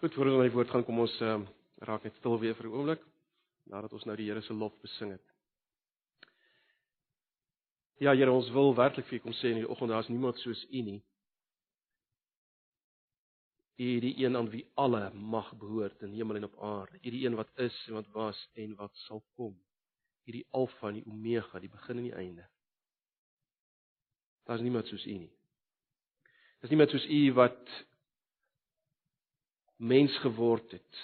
[0.00, 1.34] Goed, voor ons na die woord gaan, kom ons uh,
[1.84, 3.02] raak net stil weer vir 'n oomblik
[3.68, 5.26] nadat ons nou die Here se lof besing het.
[8.00, 10.62] Ja, Here, ons wil werklik vir U kom sê in die oggend daar's niemand soos
[10.72, 11.02] U nie.
[13.76, 16.96] U die een aan wie alle mag behoort in hemel en op aarde.
[16.96, 19.52] U die een wat is en wat was en wat sal kom.
[20.24, 22.48] U die Alfa en die Omega, die begin en die einde.
[24.48, 25.32] Daar's niemand soos U nie.
[26.60, 27.84] Daar's niemand soos U wat
[29.80, 31.00] mens geword het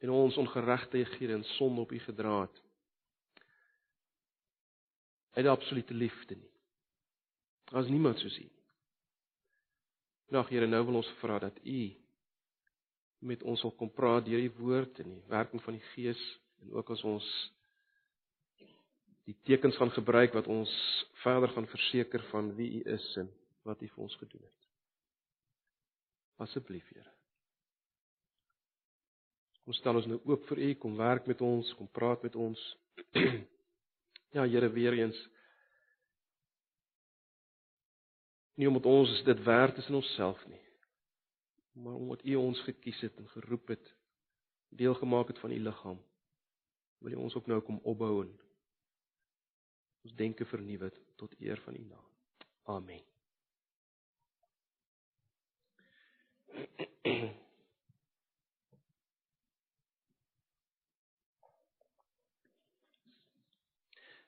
[0.00, 2.62] en ons ongeregtighede en sonde op U gedra het.
[5.30, 6.50] Uit absolute liefde nie.
[7.64, 8.48] Daar's niemand soos U.
[10.28, 11.80] Nou Here, nou wil ons vra dat U
[13.18, 16.20] met ons wil kom praat deur die woord en die werking van die Gees
[16.60, 17.28] en ook as ons
[19.28, 20.72] die tekens gaan gebruik wat ons
[21.22, 23.28] verder gaan verseker van wie U is en
[23.68, 24.68] wat U vir ons gedoen het.
[26.40, 27.19] Asseblief, Here.
[29.70, 32.58] Kom stel ons nou oop vir U, kom werk met ons, kom praat met ons.
[34.34, 35.18] ja, Here, weer eens.
[38.58, 40.58] Nie omdat ons dit werd is in onsself nie,
[41.78, 43.92] maar omdat U ons gekies het en geroep het,
[44.74, 46.00] deel gemaak het van U liggaam.
[46.98, 48.32] Wil U ons ook nou kom opbou en
[50.02, 52.08] ons denke vernuwe tot eer van U naam.
[52.74, 53.06] Amen.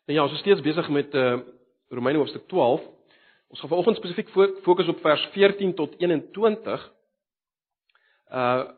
[0.05, 1.39] En ja, ons is steeds besig met uh
[1.92, 2.81] Romeine hoofstuk 12.
[3.53, 4.31] Ons gaan vanoggend spesifiek
[4.64, 6.92] fokus op vers 14 tot 21.
[8.30, 8.70] Uh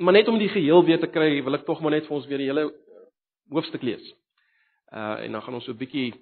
[0.00, 2.26] maar net om die geheel weer te kry, wil ek tog maar net vir ons
[2.26, 2.62] weer die hele
[3.52, 4.02] hoofstuk lees.
[4.92, 6.12] Uh en dan gaan ons so 'n bietjie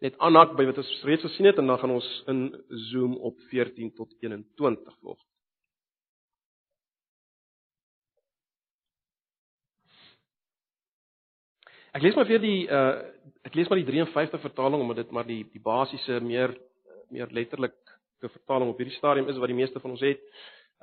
[0.00, 3.38] net aanhak by wat ons reeds gesien het en dan gaan ons in zoom op
[3.50, 5.20] 14 tot 21 volg.
[11.92, 13.14] Ek lees maar weer die uh
[13.46, 16.54] ek lees maar die 53 vertaling omdat dit maar die die basiese meer
[17.10, 20.20] meer letterlike vertaling op hierdie stadium is wat die meeste van ons het.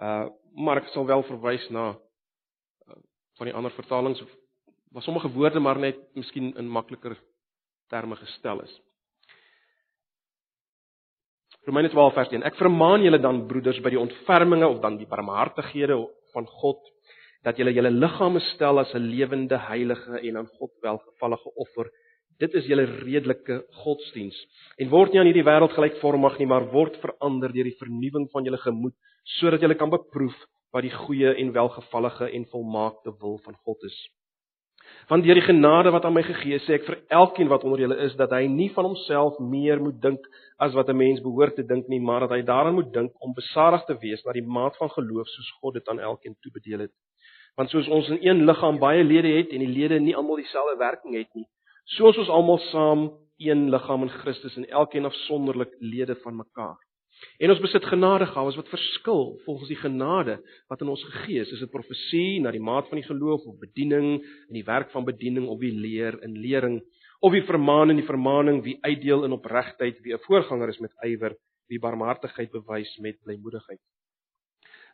[0.01, 2.97] Uh maar ek sal wel verwys na uh,
[3.39, 4.21] van die ander vertalings
[4.93, 7.15] waar sommige woorde maar net miskien in makliker
[7.89, 8.73] terme gestel is.
[11.65, 12.43] Romeine 12 vers 1.
[12.43, 15.97] Ek vermaan julle dan broeders by die ontferminge of dan die barmhartighede
[16.35, 16.81] van God
[17.43, 21.89] dat julle julle liggame stel as 'n lewende heilige en aan God welgevallige offer.
[22.41, 24.37] Dit is julle redelike godsdiens.
[24.81, 28.47] En word nie aan hierdie wêreld gelykvormig nie, maar word verander deur die vernuwing van
[28.47, 28.95] julle gemoed,
[29.37, 30.35] sodat julle kan beproef
[30.73, 33.97] wat die goeie en welgevallige en volmaakte wil van God is.
[35.07, 37.83] Want deur die genade wat aan my gegee is, sê ek vir elkeen wat onder
[37.83, 40.25] julle is dat hy nie van homself meer moet dink
[40.59, 43.33] as wat 'n mens behoort te dink nie, maar dat hy daaraan moet dink om
[43.33, 46.93] besadig te wees na die maat van geloof soos God dit aan elkeen toebedeel het.
[47.55, 50.77] Want soos ons in een liggaam baie lede het en die lede nie almal dieselfde
[50.77, 51.47] werking het nie,
[51.85, 56.79] so is ons almal saam een liggaam in Christus en elkeen afsonderlik lede van mekaar.
[57.39, 60.37] En ons besit genadegawes wat verskil volgens die genade
[60.71, 61.51] wat in ons gegee is.
[61.51, 65.07] Is dit profesie na die maat van die geloof of bediening in die werk van
[65.07, 66.81] bediening of wie leer in lering
[67.23, 70.91] of wie vermaan in die vermaaning, wie uitdeel in opregtheid, wie 'n voorganger is met
[71.03, 71.35] ywer,
[71.69, 73.79] wie barmhartigheid bewys met blymoedigheid.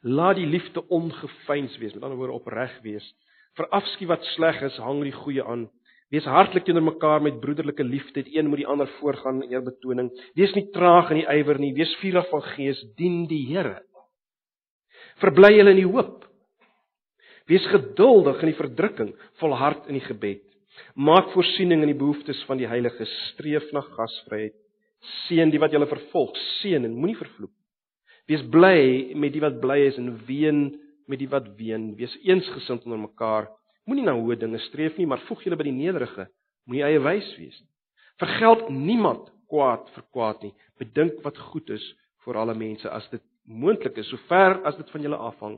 [0.02, 3.16] Laat die liefde ongefeins wees, met ander woorde opreg wees.
[3.58, 5.70] Verafskie wat sleg is, hang die goeie aan.
[6.10, 10.10] Wees hartlik teenoor mekaar met broederlike liefde, een moet die ander voorgaan in eerbetoning.
[10.34, 13.78] Wees nie traag in die ywer nie, wees vurig van gees, dien die Here.
[15.22, 16.26] Verbly julle in die hoop.
[17.50, 19.12] Wees geduldig in die verdrukking,
[19.42, 20.46] volhard in die gebed.
[20.96, 24.56] Maak voorsiening in die behoeftes van die heiliges, streef na gasvryheid.
[25.28, 27.54] Seën die wat julle vervolg, seën en moenie vervloek.
[28.30, 30.66] Wees bly met die wat bly is en ween
[31.10, 31.92] met die wat ween.
[31.98, 33.50] Wees eensgesind onder mekaar.
[33.90, 36.28] Moenie na hoë dinge streef nie, maar voeg julle by die nederige.
[36.70, 37.70] Moenie eie wys wees nie.
[38.22, 40.54] Vergeld niemand kwaad vir kwaad nie.
[40.78, 41.86] Bedink wat goed is
[42.26, 45.58] vir alle mense as dit moontlik is, sover as dit van julle afhang.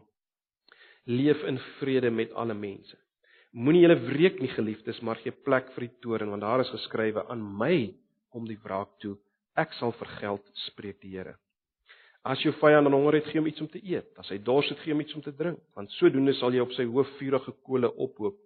[1.11, 2.95] Leef in vrede met alle mense.
[3.51, 7.25] Moenie julle wreek nie geliefdes, maar gee plek vir die toorn, want daar is geskrywe
[7.27, 7.91] aan my
[8.31, 9.17] kom die wraak toe.
[9.59, 11.35] Ek sal vergeld, spreek die Here.
[12.21, 14.11] As jou vyand aan honger het, gee hom iets om te eet.
[14.21, 16.75] As hy dors het, gee hom iets om te drink, want sodoende sal jy op
[16.77, 18.37] sy hoof vurige kole ophoop.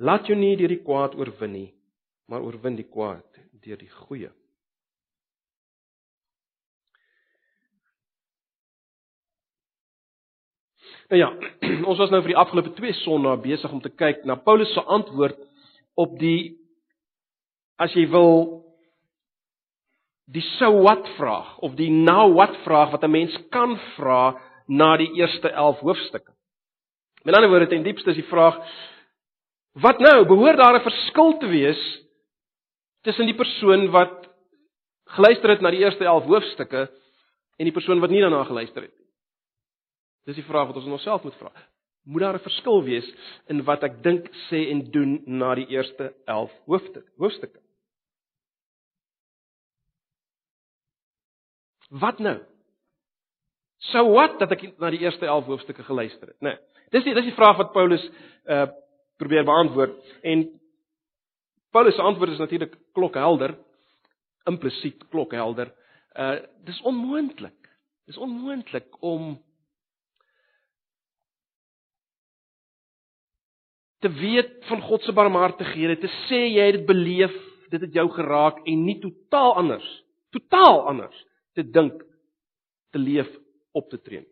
[0.00, 1.68] Laat jou nie deur die kwaad oorwin nie,
[2.28, 4.32] maar oorwin die kwaad deur die goeie.
[11.10, 11.30] Nou ja,
[11.90, 14.82] ons was nou vir die afgelope 2 sonnae besig om te kyk na Paulus se
[14.82, 15.38] antwoord
[16.00, 16.56] op die
[17.80, 18.65] as jy wil
[20.26, 24.34] die so wat vraag of die now what vraag wat 'n mens kan vra
[24.66, 26.32] na die eerste 11 hoofstukke.
[27.24, 28.58] Met ander woorde, ten diepste is die vraag
[29.72, 30.24] wat nou?
[30.26, 32.02] Behoort daar 'n verskil te wees
[33.02, 34.28] tussen die persoon wat
[35.04, 36.90] geluister het na die eerste 11 hoofstukke
[37.58, 39.06] en die persoon wat nie daarna geluister het nie?
[40.26, 41.52] Dis die vraag wat ons onsself moet vra.
[42.04, 43.14] Moet daar 'n verskil wees
[43.46, 47.65] in wat ek dink, sê en doen na die eerste 11 hoofstukke?
[51.88, 52.38] Wat nou?
[53.92, 56.56] So wat dat ek na die eerste 11 hoofstukke geluister het, né?
[56.56, 56.84] Nee.
[56.94, 58.02] Dis die dis die vraag wat Paulus
[58.46, 58.66] uh
[59.16, 59.94] probeer beantwoord
[60.28, 60.42] en
[61.72, 63.54] Paulus se antwoord is natuurlik klokhelder,
[64.44, 65.72] implisiet klokhelder.
[66.14, 67.70] Uh dis onmoontlik.
[68.06, 69.38] Dis onmoontlik om
[74.04, 77.32] te weet van God se barmhartighede, te sê jy het dit beleef,
[77.72, 79.88] dit het jou geraak en nie totaal anders,
[80.30, 81.24] totaal anders
[81.56, 82.04] te dink,
[82.92, 83.28] te leef,
[83.72, 84.24] op te tree.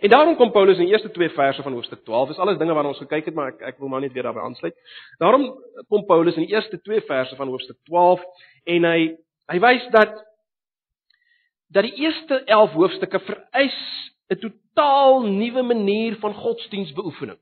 [0.00, 2.74] En daarom kom Paulus in die eerste twee verse van hoofstuk 12, dis alles dinge
[2.74, 4.76] waarna ons gekyk het, maar ek ek wil maar net weer daarby aansluit.
[5.22, 5.46] Daarom
[5.88, 8.24] kom Paulus in die eerste twee verse van hoofstuk 12
[8.74, 9.00] en hy
[9.48, 10.14] hy wys dat
[11.72, 13.78] dat die eerste 11 hoofstukke vereis
[14.28, 17.38] 'n totaal nuwe manier van godsdienstbeoefening.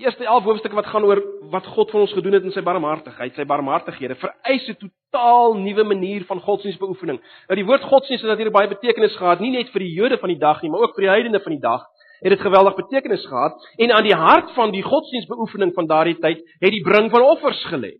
[0.00, 1.20] Eerste 11 hoofstukke wat gaan oor
[1.52, 5.84] wat God vir ons gedoen het in sy barmhartigheid, sy barmhartighede, vereis 'n totaal nuwe
[5.84, 7.18] manier van godsdienstbeoefening.
[7.48, 10.28] Nou die woord godsdienst het natuurlik baie betekenis gehad, nie net vir die Jode van
[10.28, 11.82] die dag nie, maar ook vir die heidene van die dag.
[12.20, 16.38] Het dit geweldig betekenis gehad en aan die hart van die godsdienstbeoefening van daardie tyd
[16.60, 17.96] het die bring van offers gelê.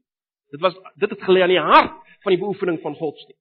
[0.51, 3.40] Dit was dit het gelê aan die hart van die beoefening van godsdienst.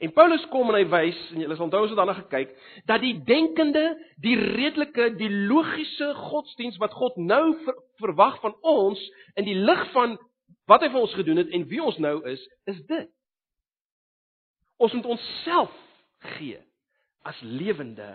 [0.00, 2.54] En Paulus kom en hy wys en julle sal onthou as ons daarna gekyk
[2.88, 3.82] dat die denkende,
[4.24, 9.02] die redelike, die logiese godsdiens wat God nou ver, verwag van ons
[9.36, 10.16] in die lig van
[10.70, 13.12] wat hy vir ons gedoen het en wie ons nou is, is dit.
[14.80, 15.76] Ons moet onsself
[16.38, 16.56] gee
[17.28, 18.14] as lewende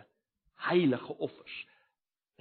[0.65, 1.55] heilige offers.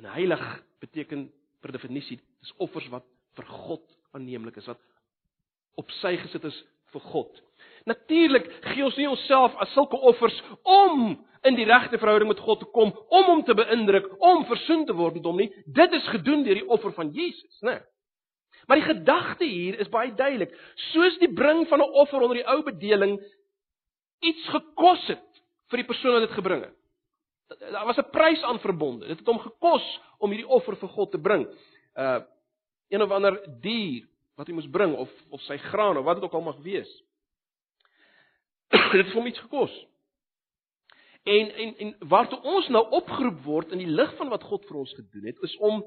[0.00, 0.40] En heilig
[0.80, 1.28] beteken
[1.60, 3.04] per definisie dis offers wat
[3.36, 3.84] vir God
[4.16, 4.80] aanneemlik is wat
[5.80, 6.64] op sy gesit is
[6.94, 7.44] vir God.
[7.84, 12.62] Natuurlik gee ons nie onsself as sulke offers om in die regte verhouding met God
[12.62, 15.50] te kom, om hom te beïndruk, om versoen te word met hom nie.
[15.66, 17.82] Dit is gedoen deur die offer van Jesus, né?
[18.64, 20.54] Maar die gedagte hier is baie duidelik.
[20.92, 23.20] Soos die bring van 'n offer onder die ou bedeling
[24.24, 26.76] iets gekos het vir die persoon wat dit gebring het.
[27.72, 29.06] Daar was 'n prys aan verbonde.
[29.06, 31.46] Dit het hom gekos om hierdie offer vir God te bring.
[31.96, 32.20] Uh
[32.88, 36.24] een of ander dier wat hy moes bring of of sy graan of wat dit
[36.24, 37.02] ook al mag wees.
[38.92, 39.74] dit het hom iets gekos.
[41.24, 44.82] En en en waartoe ons nou opgeroep word in die lig van wat God vir
[44.82, 45.84] ons gedoen het, is om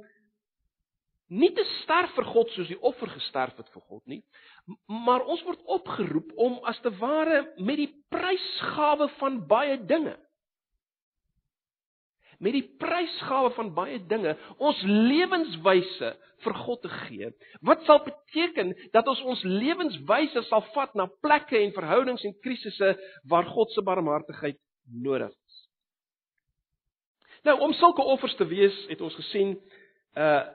[1.27, 4.21] nie te sterf vir God soos die offer gesterf het vir God nie,
[4.87, 10.15] maar ons word opgeroep om as te ware met die prysgawe van baie dinge
[12.43, 16.11] met die prysgawe van baie dinge ons lewenswyse
[16.45, 17.31] vir God te gee.
[17.65, 22.93] Wat sal beteken dat ons ons lewenswyse sal vat na plekke en verhoudings en krisisse
[23.29, 24.59] waar God se barmhartigheid
[24.91, 25.57] nodig is.
[27.47, 29.57] Nou om sulke offers te wees, het ons gesien,
[30.17, 30.45] uh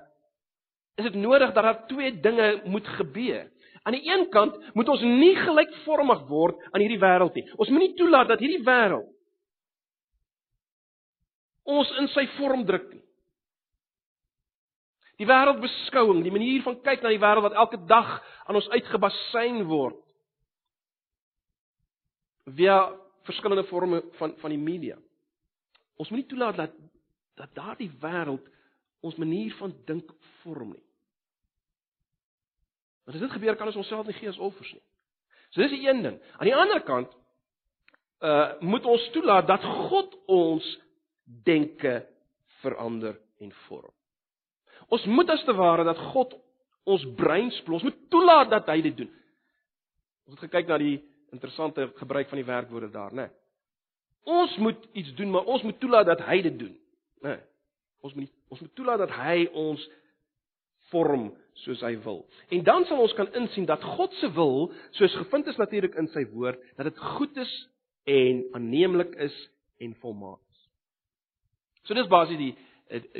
[1.00, 3.46] is dit nodig dat daar twee dinge moet gebeur.
[3.82, 7.46] Aan die een kant moet ons nie gelykvormig word aan hierdie wêreld nie.
[7.56, 9.08] Ons moenie toelaat dat hierdie wêreld
[11.68, 13.02] ons in sy vorm druk nie.
[15.20, 18.16] Die wêreldbeskouing, die manier van kyk na die wêreld wat elke dag
[18.48, 19.98] aan ons uitgebasyn word
[22.58, 22.78] via
[23.28, 24.96] verskillende forme van van die media.
[26.00, 26.80] Ons moenie toelaat dat
[27.38, 28.48] dat daardie wêreld
[29.02, 30.10] ons manier van dink
[30.42, 30.84] vorm nie.
[33.04, 34.82] Want as dit gebeur kan ons onsself nie gee as offers nie.
[35.52, 36.18] So dis die een ding.
[36.38, 37.14] Aan die ander kant
[38.22, 40.66] uh moet ons toelaat dat God ons
[41.24, 42.02] denke
[42.62, 43.92] verander en vorm.
[44.92, 46.34] Ons moet as te ware dat God
[46.88, 49.10] ons brein splos, ons moet toelaat dat hy dit doen.
[50.26, 50.98] Ons het gekyk na die
[51.32, 53.28] interessante gebruik van die werkwoorde daar, né?
[54.28, 56.74] Ons moet iets doen, maar ons moet toelaat dat hy dit doen,
[57.26, 57.38] né?
[58.02, 59.82] Ons moet ons moet toelaat dat hy ons
[60.90, 61.30] vorm
[61.64, 62.22] soos hy wil.
[62.52, 66.10] En dan sal ons kan insien dat God se wil, soos gevind is natuurlik in
[66.12, 67.52] sy woord, dat dit goed is
[68.08, 69.36] en aanneemlik is
[69.80, 70.40] en volmaak.
[71.86, 72.52] So dis basies die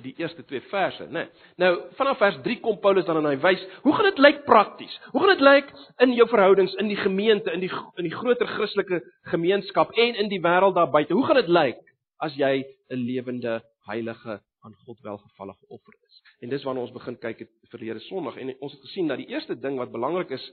[0.05, 1.23] die eerste twee verse, né?
[1.23, 1.29] Nee.
[1.57, 4.93] Nou, vanaf vers 3 kom Paulus dan en hy wys, hoe gaan dit lyk prakties?
[5.15, 5.71] Hoe gaan dit lyk
[6.05, 9.01] in jou verhoudings in die gemeente, in die in die groter Christelike
[9.33, 11.17] gemeenskap en in die wêreld daar buite?
[11.17, 11.81] Hoe gaan dit lyk
[12.21, 16.23] as jy 'n lewende, heilige, aan God welgevallige offer is?
[16.41, 19.29] En dis waarna ons begin kyk het verlede Sondag en ons het gesien dat die
[19.29, 20.53] eerste ding wat belangrik is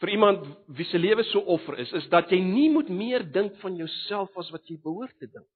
[0.00, 3.56] vir iemand wie se lewe so offer is, is dat jy nie moet meer dink
[3.56, 5.48] van jouself as wat jy behoort te dink.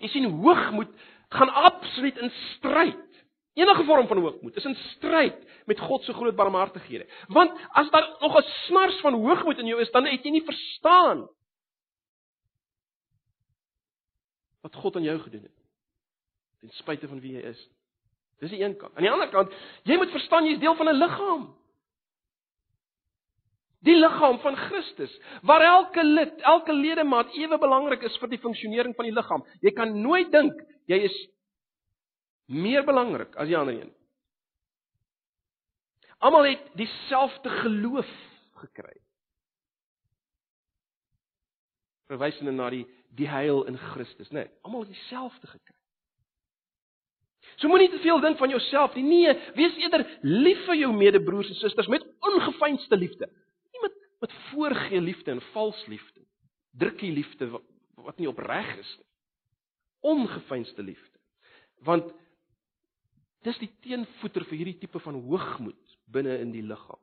[0.00, 0.90] Jy sien hoogmoed
[1.34, 3.02] gaan absoluut in stryd.
[3.54, 5.36] Enige vorm van hoogmoed is in stryd
[5.66, 7.06] met God se groot barmhartighede.
[7.28, 10.44] Want as daar nog 'n snars van hoogmoed in jou is, dan het jy nie
[10.44, 11.28] verstaan
[14.60, 15.58] wat God aan jou gedoen het.
[16.60, 17.68] Ten spyte van wie jy is.
[18.40, 18.96] Dis die een kant.
[18.96, 19.52] Aan die ander kant,
[19.84, 21.56] jy moet verstaan jy's deel van 'n liggaam.
[23.84, 25.12] Die liggaam van Christus,
[25.42, 29.44] waar elke lid, elke ledemaat ewe belangrik is vir die funksionering van die liggaam.
[29.60, 31.18] Jy kan nooit dink jy is
[32.48, 33.92] meer belangrik as die ander een.
[36.24, 38.10] Almal het dieselfde geloof
[38.62, 38.96] gekry.
[42.08, 44.42] Verwysende na die die heil in Christus, né?
[44.46, 45.76] Nee, almal het dieselfde gekry.
[47.60, 49.04] So moenie te veel dink van jouself nie.
[49.04, 53.28] Nee, wees eerder lief vir jou medebroers en susters met ongefeinste liefde.
[54.24, 56.20] Met voorgee liefde en vals liefde.
[56.72, 57.62] Drukkie liefde wat,
[57.94, 59.08] wat nie opreg is nie.
[60.00, 61.18] Ongefeinste liefde.
[61.84, 62.08] Want
[63.44, 67.00] dis die teenvoeter vir hierdie tipe van hoogmoed binne in die liggaam.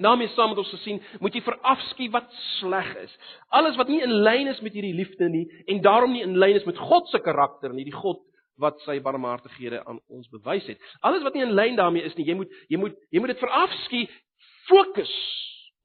[0.00, 3.14] En daarmee saam met ons gesien, moet jy verafskiet wat sleg is.
[3.54, 6.58] Alles wat nie in lyn is met hierdie liefde nie en daarom nie in lyn
[6.58, 8.24] is met God se karakter nie, die God
[8.58, 10.82] wat sy barmhartighede aan ons bewys het.
[11.06, 13.46] Alles wat nie in lyn daarmee is nie, jy moet jy moet jy moet dit
[13.46, 14.18] verafskiet,
[14.66, 15.14] fokus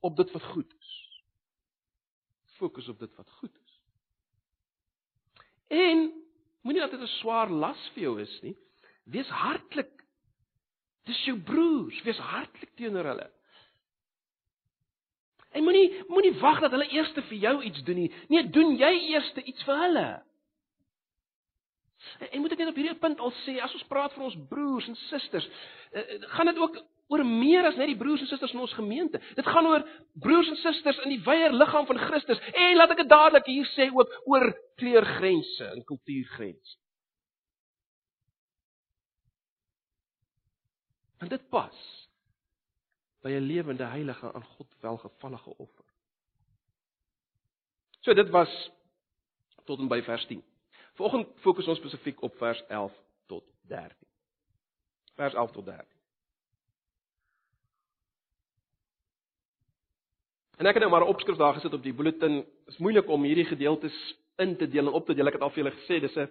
[0.07, 0.93] op dit wat goed is.
[2.57, 3.73] Fokus op dit wat goed is.
[5.67, 6.07] En
[6.61, 8.55] moenie dat dit 'n swaar las vir jou is nie.
[9.03, 10.03] Wees hartlik.
[11.03, 13.31] Dis jou broers, wees hartlik teenoor hulle.
[15.51, 18.13] En moenie moenie wag dat hulle eers vir jou iets doen nie.
[18.27, 20.07] Nee, doen jy eers iets vir hulle.
[22.31, 24.87] En moet ek net op hierdie punt al sê, as ons praat van ons broers
[24.87, 25.49] en susters,
[25.91, 26.03] eh,
[26.35, 29.21] gaan dit ook oor meer as net die broers en susters in ons gemeente.
[29.35, 29.85] Dit gaan oor
[30.19, 32.41] broers en susters in die wyeer liggaam van Christus.
[32.53, 34.49] En laat ek dit dadelik hier sê ook oor
[34.81, 36.77] kleurgrense en kultuurgrense.
[41.17, 41.77] Want dit pas
[43.25, 45.85] by 'n lewende heilige aan God welgevallige offer.
[48.01, 48.71] So dit was
[49.65, 50.43] tot en by vers 10.
[50.93, 52.93] Vanoggend fokus ons spesifiek op vers 11
[53.25, 54.07] tot 13.
[55.15, 55.96] Vers 11 tot 13.
[60.57, 62.35] En ek het nou maar 'n opskrif daar gesit op die bulletin.
[62.35, 65.27] Dit is moeilik om hierdie gedeeltes in te deel en op te deel.
[65.27, 66.29] Ek het al vir julle gesê dis 'n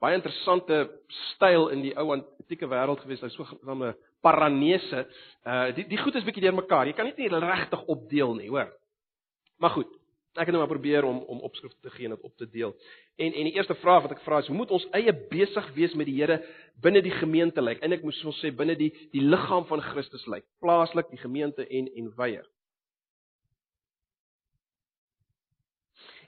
[0.00, 3.20] baie interessante styl in die ou antieke wêreld gewees.
[3.20, 5.06] Hy's so 'n paranese.
[5.46, 6.86] Uh die die goed is bietjie deurmekaar.
[6.86, 8.72] Jy kan nie net regtig opdeel nie, hoor.
[9.58, 9.88] Maar goed.
[10.32, 12.76] Ek het nou maar probeer om om opskrifte te gee en dit op te deel.
[13.16, 15.94] En en die eerste vraag wat ek vra is, hoe moet ons eie besig wees
[15.94, 16.40] met die Here
[16.80, 17.82] binne die gemeente lyk?
[17.82, 21.66] En ek moes ons sê binne die die liggaam van Christus lyk, plaaslik, die gemeente
[21.68, 22.48] en en weier.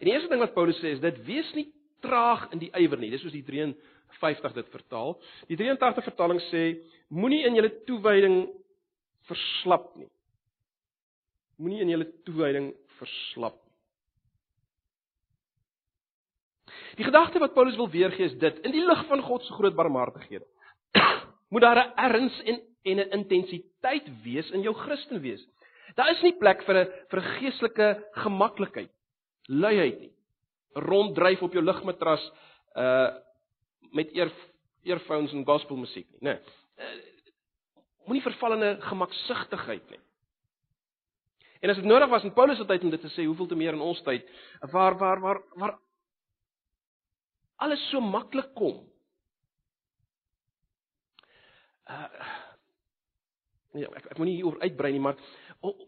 [0.00, 1.68] En die eerste ding wat Paulus sê is dit wees nie
[2.04, 3.10] traag in die ywer nie.
[3.10, 5.16] Dis soos die 53 dit vertaal.
[5.48, 6.64] Die 83 vertaling sê
[7.08, 8.48] moenie in julle toewyding
[9.28, 10.10] verslap nie.
[11.58, 13.64] Moenie in julle toewyding verslap
[16.98, 19.74] Die gedagte wat Paulus wil weergee is dit: in die lig van God se groot
[19.74, 20.46] barmhartighede
[21.50, 25.42] moet daar 'n erns en en 'n intensiteit wees in jou Christen wees.
[25.94, 28.90] Daar is nie plek vir 'n vir 'n geestelike gemaklikheid,
[29.46, 30.12] luiheid nie.
[30.74, 32.24] Ronddryf op jou ligmatras
[32.76, 33.12] uh
[33.94, 34.32] met eer
[34.82, 36.32] earphones en gospelmusiek nie, né?
[36.32, 36.40] Nee.
[36.82, 37.12] Uh,
[38.04, 40.00] Moenie verval in 'n gemaksigtigheid nie.
[41.60, 43.56] En as dit nodig was in Paulus se tyd om dit te sê, hoeveel te
[43.56, 44.26] meer in ons tyd
[44.72, 45.78] waar waar waar waar
[47.56, 48.82] alles so maklik kom.
[51.88, 52.08] Uh
[53.72, 55.16] nee, ek ek moenie hieroor uitbrei nie, maar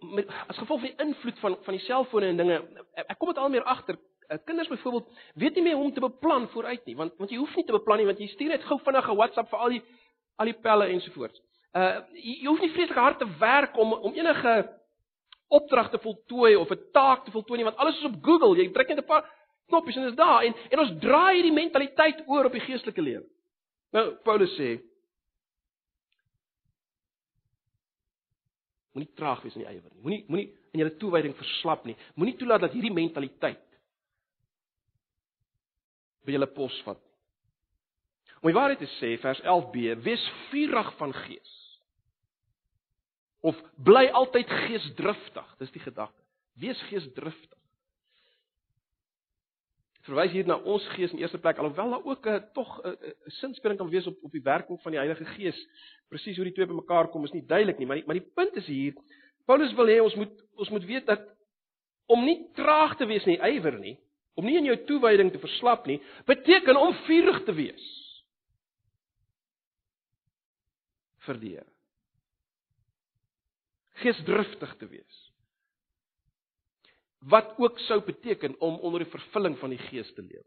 [0.01, 2.61] met, as gevolg van die invloed van van die selfone en dinge,
[2.95, 3.99] ek, ek kom dit al meer agter.
[4.27, 7.39] Uh, kinders byvoorbeeld weet nie meer hoe om te beplan vooruit nie, want want jy
[7.39, 9.77] hoef nie te beplan nie, want jy stuur net gou vinnig 'n WhatsApp vir al
[9.77, 9.83] die
[10.37, 11.41] al die pelle ensovoorts.
[11.77, 14.57] Uh jy, jy hoef nie vreeslik hard te werk om om enige
[15.49, 18.57] opdrag te voltooi of 'n taak te voltooi nie, want alles is op Google.
[18.57, 19.25] Jy druk net 'n paar
[19.69, 23.25] knoppies en is daar en en ons draai hierdie mentaliteit oor op die geestelike lewe.
[23.93, 24.81] Nou Paulus sê
[28.97, 30.03] moenie traag wees in die ywer nie.
[30.03, 31.97] Moenie moenie in jou toewyding verslap nie.
[32.17, 33.63] Moenie toelaat dat hierdie mentaliteit
[36.27, 37.03] by julle pos vat.
[38.41, 41.53] Om die waarheid te sê, vers 11b, wees vurig van gees.
[43.47, 46.25] Of bly altyd geesdriftig, dis die gedagte.
[46.59, 47.56] Wees geesdriftig
[50.07, 52.89] verwys hier na ons gees in eerste plek alhoewel daar ook 'n uh, tog 'n
[52.89, 55.59] uh, uh, sinspeling kan wees op op die werking van die Heilige Gees.
[56.09, 58.57] Presies hoe die twee bymekaar kom is nie duidelik nie, maar die, maar die punt
[58.57, 58.95] is hier
[59.47, 61.23] Paulus wil hê ons moet ons moet weet dat
[62.07, 63.99] om nie traag te wees nie, ywer nie,
[64.35, 68.07] om nie in jou toewyding te verslap nie, beteken om vurig te wees.
[71.27, 71.73] vir die Here.
[74.03, 75.23] Geesdriftig te wees.
[77.27, 80.47] Wat ook sou beteken om onder die vervulling van die Gees te lewe.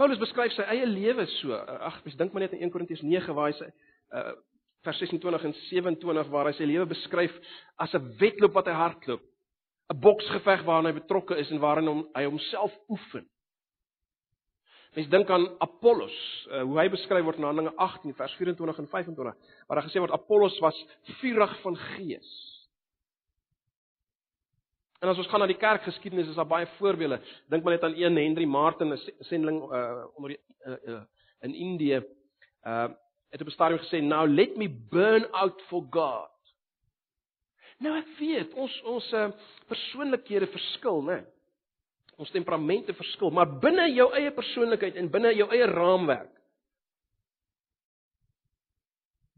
[0.00, 1.52] Paulus beskryf sy eie lewe so.
[1.52, 3.72] Ag, mens dink maar net aan 1 Korintiërs 9 waar hy sê
[4.16, 4.38] uh
[4.80, 7.34] vers 26 en 27 waar hy sy lewe beskryf
[7.76, 9.20] as 'n wedloop wat hy hardloop.
[9.90, 13.26] 'n Boksgeveg waarna hy betrokke is en waarin hom, hy homself oefen.
[14.94, 16.14] Mens dink aan Apollos,
[16.50, 20.00] uh, hoe hy beskryf word in Handelinge 18 vers 24 en 25, waar daar gesê
[20.00, 20.86] word Apollos was
[21.20, 22.30] vurig van gees.
[25.00, 27.20] En as ons gaan na die kerkgeskiedenis is daar baie voorbeelde.
[27.48, 31.02] Dink maar net aan een Henry Martin, 'n sendeling uh onder die uh, uh,
[31.40, 32.04] in Indië.
[32.66, 32.88] Uh
[33.30, 36.30] het op 'n stadium gesê, "Now let me burn out for God."
[37.78, 39.30] Nou ek weet, ons ons uh,
[39.66, 41.24] persoonlikhede verskil, né?
[42.16, 46.40] Ons temperamente verskil, maar binne jou eie persoonlikheid en binne jou eie raamwerk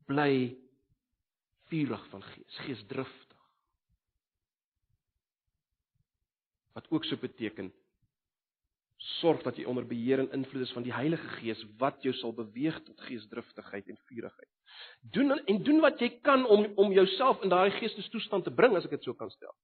[0.07, 0.57] bly
[1.71, 3.13] vurig van gees, geesdrif
[6.75, 7.73] wat ook so beteken
[9.03, 12.35] sorg dat jy onder beheer en invloed is van die Heilige Gees wat jou sal
[12.37, 14.51] beweeg tot geesdriftigheid en vurigheid.
[15.15, 18.87] Doen en doen wat jy kan om om jouself in daardie geestestoestand te bring as
[18.87, 19.55] ek dit so kan stel.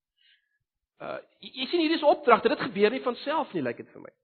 [0.99, 3.95] Uh jy sien hier is opdragte, dit gebeur nie van self nie, lyk like dit
[3.95, 4.15] vir my.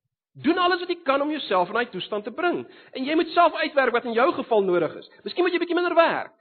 [0.44, 2.66] Doen alles wat jy kan om jouself in daai toestand te bring.
[2.92, 5.08] En jy moet self uitwerk wat in jou geval nodig is.
[5.24, 6.34] Miskien moet jy bietjie minder werk.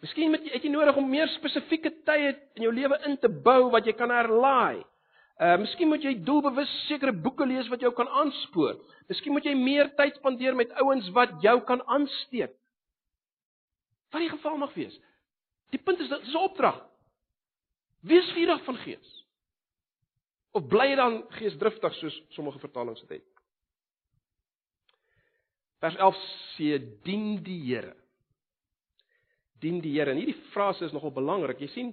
[0.00, 3.28] Miskien het jy, het jy nodig om meer spesifieke tye in jou lewe in te
[3.28, 4.80] bou wat jy kan herlaai.
[5.40, 8.78] Uh miskien moet jy doelbewus sekere boeke lees wat jou kan aanspoor.
[9.12, 12.52] Miskien moet jy meer tyd spandeer met ouens wat jou kan aansteek.
[14.10, 14.96] Wat die geval mag wees.
[15.70, 16.80] Die punt is dit is 'n opdrag.
[18.00, 19.16] Wees vurig van gees.
[20.52, 23.28] Of bly jy dan geesdriftig soos sommige vertalings dit het?
[25.80, 26.16] Vers 11
[26.56, 27.99] sê dien die Here
[29.60, 30.10] dien die Here.
[30.10, 31.60] En hierdie frase is nogal belangrik.
[31.60, 31.90] Jy sien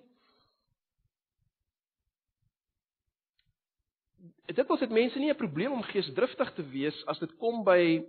[4.48, 8.02] Dit was dit mense nie 'n probleem om geesdriftig te wees as dit kom by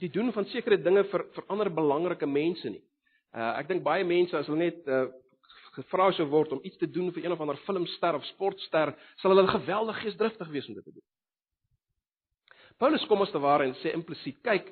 [0.00, 2.82] die doen van sekere dinge vir vir ander belangrike mense nie.
[3.32, 5.06] Uh ek dink baie mense as hulle net uh
[5.72, 9.32] gevra sou word om iets te doen vir een of ander filmster of sportster, sal
[9.32, 11.04] hulle geweldig geesdriftig wees om dit te doen.
[12.78, 14.68] Paulus kom as te ware en sê implisiet, kyk,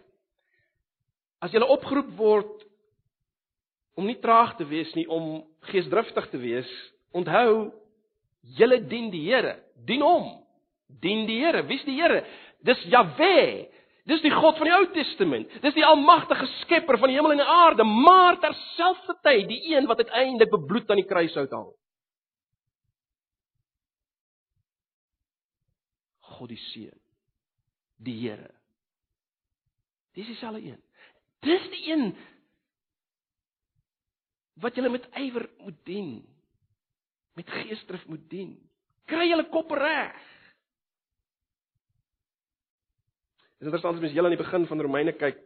[1.40, 2.66] as jy opgeroep word
[3.98, 6.70] om nie traag te wees nie, om geesdriftig te wees.
[7.16, 7.70] Onthou,
[8.58, 10.30] julle dien die Here, dien hom.
[11.02, 11.62] Dien die Here.
[11.68, 12.24] Wie's die Here?
[12.66, 13.68] Dis Jahwe.
[14.08, 15.50] Dis die God van die Ou Testament.
[15.62, 20.02] Dis die almagtige skepper van die hemel en die aarde, maar terselfdertyd die een wat
[20.02, 21.68] uiteindelik bebloed aan die kruis hout hang.
[26.40, 26.96] God die Seun.
[28.00, 28.48] Die Here.
[30.16, 30.80] Dis dieselfde een.
[31.44, 32.10] Dis die een
[34.60, 36.10] wat julle met ywer moet dien.
[37.38, 38.54] Met geesdrif moet dien.
[39.10, 40.18] Kry julle kop reg.
[43.60, 45.40] Dit is interessant as mens heel aan die begin van Romeine kyk.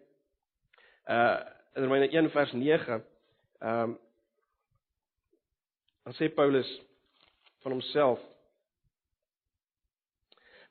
[1.10, 1.42] Uh
[1.74, 3.00] in Romeine 1 vers 9.
[3.58, 3.98] Ehm um,
[6.04, 6.68] dan sê Paulus
[7.64, 8.20] van homself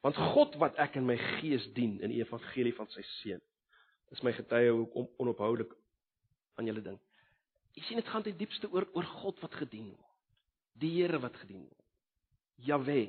[0.03, 3.41] Want God wat ek in my gees dien in die evangelie van sy seun
[4.13, 5.71] is my getuie hoe om onophoudelik
[6.59, 6.99] aan julle dink.
[7.73, 10.09] Jy sien dit gaan ten diepste oor oor God wat gedien word.
[10.81, 11.85] Die Here wat gedien word.
[12.67, 13.01] Jahwe.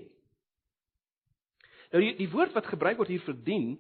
[1.93, 3.75] Nou die die woord wat gebruik word hier vir dien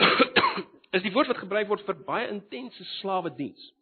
[0.96, 3.72] is die woord wat gebruik word vir baie intense slawe diens.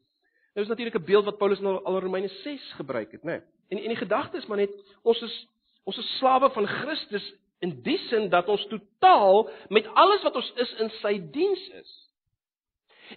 [0.54, 3.38] Nou is natuurlik 'n beeld wat Paulus nou al in Romeine 6 gebruik het, né?
[3.38, 3.42] Nee.
[3.68, 5.46] En en die gedagte is maar net ons is
[5.84, 10.52] ons is slawe van Christus in die sin dat ons totaal met alles wat ons
[10.56, 12.03] is in sy diens is.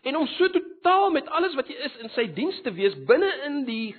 [0.03, 3.29] En om so totaal met alles wat jy is in sy diens te wees binne
[3.47, 3.95] in die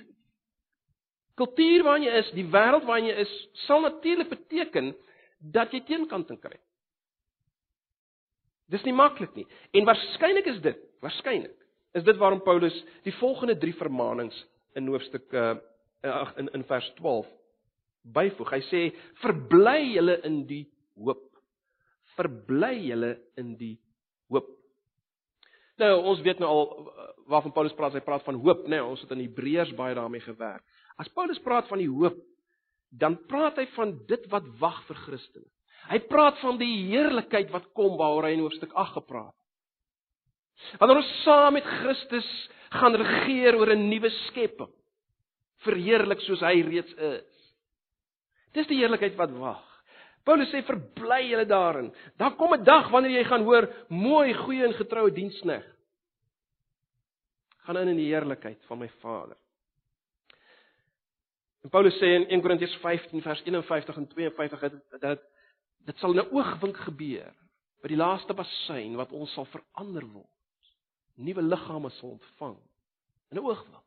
[1.39, 3.31] kultuur waarin jy is, die wêreld waarin jy is,
[3.65, 4.91] sal natuurlik beteken
[5.39, 6.57] dat jy teenkant kry.
[8.69, 9.47] Dis nie maklik nie.
[9.73, 11.55] En waarskynlik is dit, waarskynlik
[11.97, 12.75] is dit waarom Paulus
[13.07, 14.37] die volgende 3 vermaanings
[14.77, 15.57] in hoofstuk uh
[16.39, 17.27] in in vers 12
[18.13, 18.51] byvoeg.
[18.51, 18.81] Hy sê:
[19.23, 21.25] "Verbly julle in die hoop.
[22.15, 23.88] Verbly julle in die hoop."
[25.79, 28.77] Nou ons weet nou al eh, waarvan Paulus praat, hy praat van hoop, né?
[28.77, 30.65] Nee, ons het in Hebreërs baie daarmee gewerk.
[30.99, 32.17] As Paulus praat van die hoop,
[32.89, 35.47] dan praat hy van dit wat wag vir Christus.
[35.89, 40.79] Hy praat van die heerlikheid wat kom waaroor hy in hoofstuk 8 gepraat het.
[40.81, 42.27] Wanneer ons saam met Christus
[42.75, 44.73] gaan regeer oor 'n nuwe skepping,
[45.63, 47.53] verheerlik soos hy reeds is.
[48.53, 49.68] Dis die heerlikheid wat wag.
[50.29, 51.89] Paulus sê verbly julle daarin.
[52.21, 55.65] Daar kom 'n dag wanneer jy gaan hoor, mooi, goeie en getroue dienskneg.
[57.65, 59.37] Gaan in in die heerlikheid van my Vader.
[61.63, 65.21] En Paulus sê in 1 Korintiërs 15 vers 51 en 52 dat dat
[65.85, 67.33] dit sal 'n oogwink gebeur
[67.81, 70.29] by die laaste basyn wat ons sal verander word.
[71.15, 72.57] Nuwe liggame sal ontvang
[73.31, 73.85] in 'n oogwink.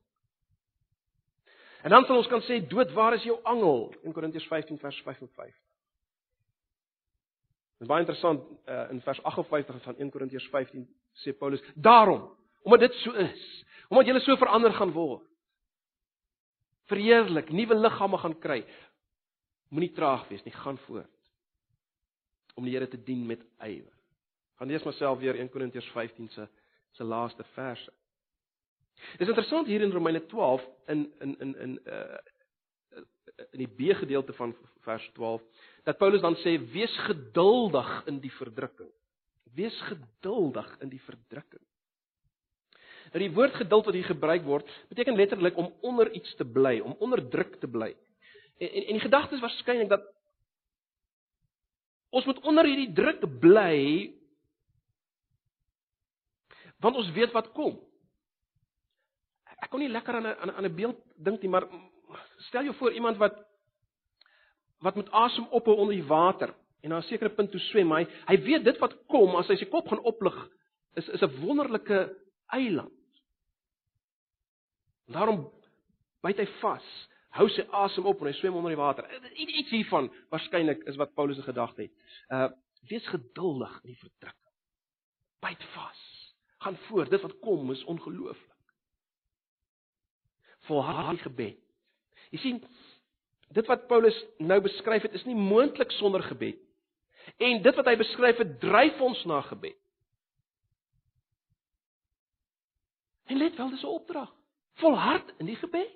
[1.83, 3.95] En dan sal ons kan sê dood, waar is jou angel?
[4.03, 5.72] In Korintiërs 15 vers 55.
[7.83, 10.85] Dit is baie interessant uh, in vers 58 van 1 Korintiërs 15
[11.19, 12.29] sê Paulus: "Daarom,
[12.63, 15.25] omdat dit so is, omdat julle so verander gaan word,
[16.87, 18.61] verheerlik, nuwe liggame gaan kry,
[19.75, 21.11] moenie traag wees nie, gaan voort
[22.55, 23.91] om die Here te dien met ywer."
[24.61, 26.47] Gaan lees myself weer 1 Korintiërs 15 se
[26.93, 27.91] se laaste verse.
[29.19, 32.19] Dit is interessant hier in Romeine 12 in in in in uh
[33.51, 34.55] in die B gedeelte van
[34.87, 35.43] vers 12
[35.85, 38.91] dat Paulus dan sê wees geduldig in die verdrukking.
[39.57, 41.63] Wees geduldig in die verdrukking.
[43.13, 46.79] Nou die woord geduld wat hier gebruik word, beteken letterlik om onder iets te bly,
[46.81, 47.91] om onder druk te bly.
[48.59, 50.07] En en, en die gedagte is waarskynlik dat
[52.13, 53.79] ons moet onder hierdie druk bly
[56.83, 57.79] want ons weet wat kom
[59.63, 61.67] ek kon nie lekker aan 'n aan 'n beeld dink nie, maar
[62.49, 63.35] stel jou voor iemand wat
[64.83, 68.07] wat met asem ophou onder die water en na 'n sekere punt toe swem, hy
[68.27, 70.37] hy weet dit wat kom as hy sy kop gaan oplig
[70.97, 72.17] is is 'n wonderlike
[72.47, 72.93] eiland.
[75.07, 75.51] Daarom
[76.23, 79.05] byt hy vas, hou sy asem op en hy swem onder die water.
[79.35, 81.93] Iets hiervan waarskynlik is wat Paulus se gedagte het.
[82.29, 82.49] Uh
[82.89, 84.53] wees geduldig in die verdrukking.
[85.41, 86.33] Byt vas.
[86.59, 87.11] Gaan voort.
[87.11, 88.53] Dit wat kom is ongelooflik
[90.69, 91.59] volhard die gebed.
[92.33, 92.61] Jy sien,
[93.53, 96.59] dit wat Paulus nou beskryf het, is nie moontlik sonder gebed.
[97.37, 99.77] En dit wat hy beskryf het, dryf ons na gebed.
[103.31, 104.33] En let wel, dis 'n opdrag.
[104.81, 105.91] Volhard in die gebed.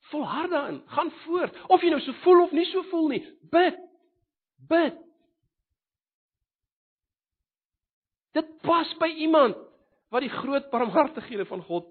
[0.00, 1.62] Volhard daarin, gaan voort.
[1.66, 3.78] Of jy nou so voel of nie so voel nie, bid.
[4.56, 4.96] Bid.
[8.32, 9.56] Dit pas by iemand
[10.08, 11.86] wat die groot barmhartighede van God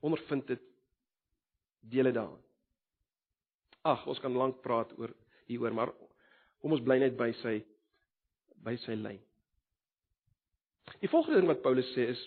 [0.00, 0.69] ondervind het
[1.80, 2.40] dele daarin.
[3.82, 5.12] Ag, ons kan lank praat oor
[5.48, 5.92] hieroor, maar
[6.60, 7.60] kom ons bly net by sy
[8.60, 9.20] by sy lyn.
[11.00, 12.20] Die volgende ding wat Paulus sê is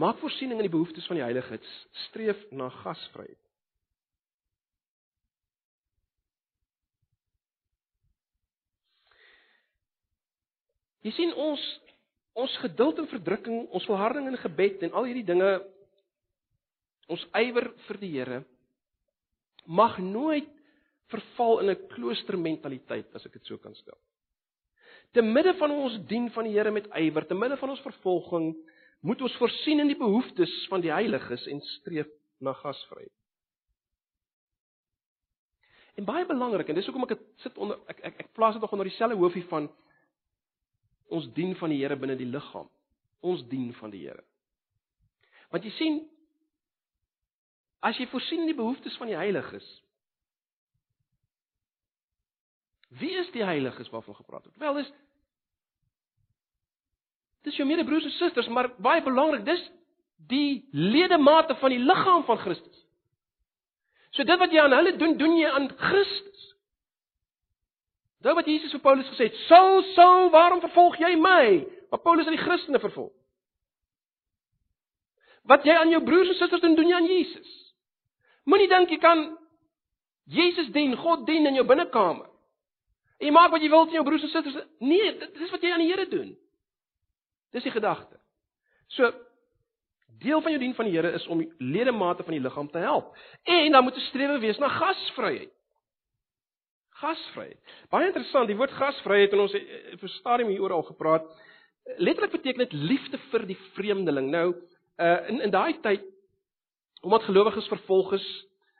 [0.00, 1.68] maak voorsiening in die behoeftes van die heiliges,
[2.08, 3.38] streef na gasvryheid.
[11.02, 11.62] Jy sien ons
[12.38, 15.50] ons geduld en verdrukking, ons volharding in gebed en al hierdie dinge
[17.12, 18.40] ons ywer vir die Here
[19.66, 20.48] mag nooit
[21.12, 23.98] verval in 'n kloostermentaliteit as ek dit so kan stel.
[25.12, 28.56] Te midde van ons dien van die Here met ywer, te midde van ons vervolging,
[29.02, 32.08] moet ons voorsien in die behoeftes van die heiliges en streef
[32.40, 33.12] na gasvryheid.
[35.98, 38.62] En baie belangrik en dis hoekom ek dit sit onder ek ek, ek plaas dit
[38.64, 39.68] nog onder dieselfde hoofie van
[41.12, 42.70] ons dien van die Here binne die liggaam.
[43.20, 44.24] Ons dien van die Here.
[45.52, 46.00] Want jy sien
[47.82, 49.66] As jy voorsien die behoeftes van die heiliges.
[53.00, 54.58] Wie is die heiliges waarvan gepraat word?
[54.62, 54.92] Wel, dis
[57.42, 59.62] Dis jou medebroers en susters, maar baie belangrik, dis
[60.30, 62.84] die ledemate van die liggaam van Christus.
[64.14, 66.44] So dit wat jy aan hulle doen, doen jy aan Christus.
[68.22, 72.26] Dit wat Jesus vir Paulus gesê het, "Saul, Saul, waarom vervolg jy my?" Maar Paulus
[72.26, 73.12] het die Christene vervolg.
[75.42, 77.71] Wat jy aan jou broers en susters doen, doen jy aan Jesus.
[78.44, 79.24] Moenie dink jy kan
[80.30, 82.28] Jesus dien, God dien in jou binnekamer.
[83.18, 84.64] En jy maak wat jy wil met jou broers en susters.
[84.82, 86.32] Nee, dit is wat jy aan die Here doen.
[87.54, 88.18] Dis die gedagte.
[88.96, 89.10] So
[90.22, 93.12] deel van jou dien van die Here is om ledemate van die liggaam te help.
[93.42, 95.52] En dan moet 'n strewe wees na gasvryheid.
[97.02, 97.58] Gasvryheid.
[97.90, 101.24] Baie interessant, die woord gasvryheid en ons het vir stadium hieroor al gepraat.
[101.96, 104.30] Letterlik beteken dit liefde vir die vreemdeling.
[104.30, 104.54] Nou,
[104.98, 106.11] uh in in daai tyd
[107.02, 108.26] Omdat gelowiges vervolg is,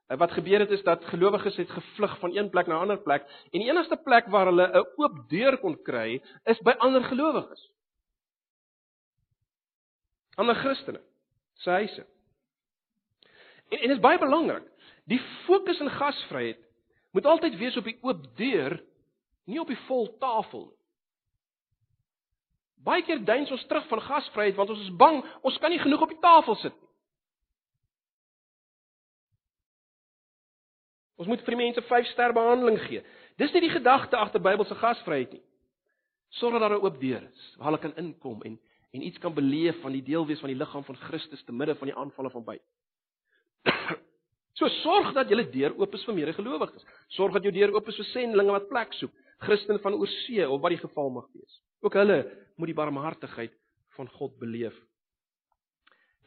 [0.06, 3.02] eh, wat gebeur het is dat gelowiges het gevlug van een plek na 'n ander
[3.02, 7.04] plek en die enigste plek waar hulle 'n oop deur kon kry is by ander
[7.04, 7.70] gelowiges.
[10.37, 11.00] Ander Christene
[11.54, 12.06] se huise.
[13.68, 14.64] En en dit is baie belangrik.
[15.04, 16.58] Die fokus in gasvryheid
[17.11, 18.85] moet altyd wees op die oop deur,
[19.44, 20.78] nie op die vol tafel nie.
[22.82, 26.02] Baie keer duins ons terug van gasvryheid want ons is bang ons kan nie genoeg
[26.02, 26.91] op die tafel sit nie.
[31.22, 33.00] Ons moet vir die mense 5 ster behandeling gee.
[33.38, 35.42] Dis nie die gedagte agter Bybelse gasvryheid nie.
[36.35, 38.58] Sorg dat daar 'n oop deur is waar hulle kan inkom en
[38.92, 41.74] en iets kan beleef van die deel wees van die liggaam van Christus te midde
[41.74, 42.64] van die aanvalle van buite.
[44.58, 46.85] so sorg dat julle deur oop is vir medegelowiges.
[47.08, 50.61] Sorg dat jou deur oop is vir sendlinge wat plek soek, Christene van oorsee of
[50.61, 51.62] wat die geval mag wees.
[51.80, 52.18] Ook hulle
[52.56, 53.54] moet die barmhartigheid
[53.96, 54.76] van God beleef.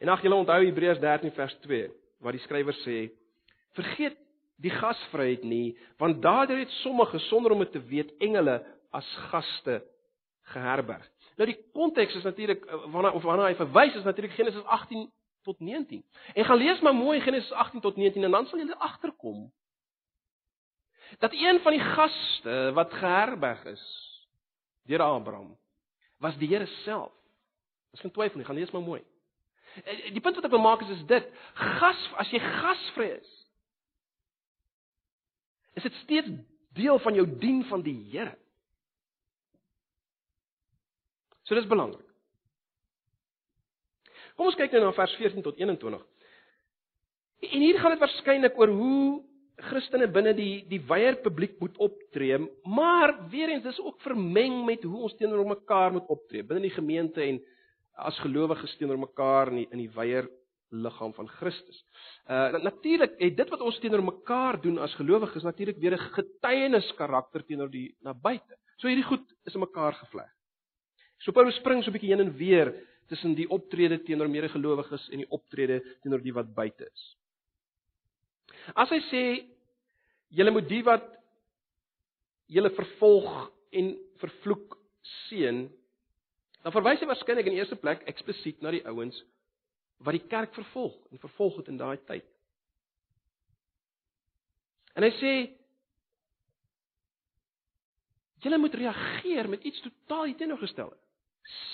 [0.00, 3.12] En ag julle onthou Hebreërs 13 vers 2 waar die skrywer sê:
[3.78, 4.25] Vergeet
[4.62, 9.82] die gasvryheid nie, want daardeur het sommige sonder om dit te weet engele as gaste
[10.52, 11.04] geherberg.
[11.36, 15.10] Nou die konteks is natuurlik eh, waarna of waarna hy verwys is natuurlik Genesis 18
[15.42, 16.04] tot 19.
[16.34, 19.46] En gaan lees maar mooi Genesis 18 tot 19 en dan sal jy agterkom
[21.18, 23.84] dat een van die gaste wat geherberg is
[24.86, 25.56] deur Abraham
[26.18, 27.12] was die Here self.
[27.90, 29.02] Dis geen twyfel nie, gaan lees maar mooi.
[29.84, 33.32] Eh, die punt wat ek wil maak is is dit: gas as jy gasvry is,
[35.76, 36.32] is dit steeds
[36.76, 38.34] deel van jou dien van die Here.
[41.46, 42.02] So dis belangrik.
[44.36, 46.02] Kom ons kyk nou na vers 14 tot 21.
[47.46, 49.00] En hier gaan dit waarskynlik oor hoe
[49.70, 52.36] Christene binne die die wyeer publiek moet optree,
[52.68, 56.74] maar weer eens dis ook vermeng met hoe ons teenoor mekaar moet optree binne die
[56.74, 57.40] gemeente en
[57.96, 60.28] as gelowiges teenoor mekaar in die, in die wyeer
[60.70, 61.84] liggaam van Christus.
[62.26, 66.92] Uh natuurlik het dit wat ons teenoor mekaar doen as gelowiges natuurlik weer 'n getuienis
[66.96, 68.56] karakter teenoor die na buite.
[68.76, 70.30] So hierdie goed is in mekaar gevleg.
[71.18, 72.74] So Paulus spring so 'n bietjie heen en weer
[73.08, 77.16] tussen die optrede teenoor medegelowiges en die optrede teenoor die wat buite is.
[78.74, 79.22] As hy sê
[80.28, 81.06] julle moet die wat
[82.46, 84.78] julle vervolg en vervloek
[85.28, 85.70] seën,
[86.62, 89.22] dan verwys hy waarskynlik in eerste plek eksplisiet na die ouens
[90.04, 92.26] wat die kerk vervolg en vervolg het in daai tyd.
[94.96, 95.32] En hy sê
[98.44, 100.96] julle moet reageer met iets totaal teenoorgestelde.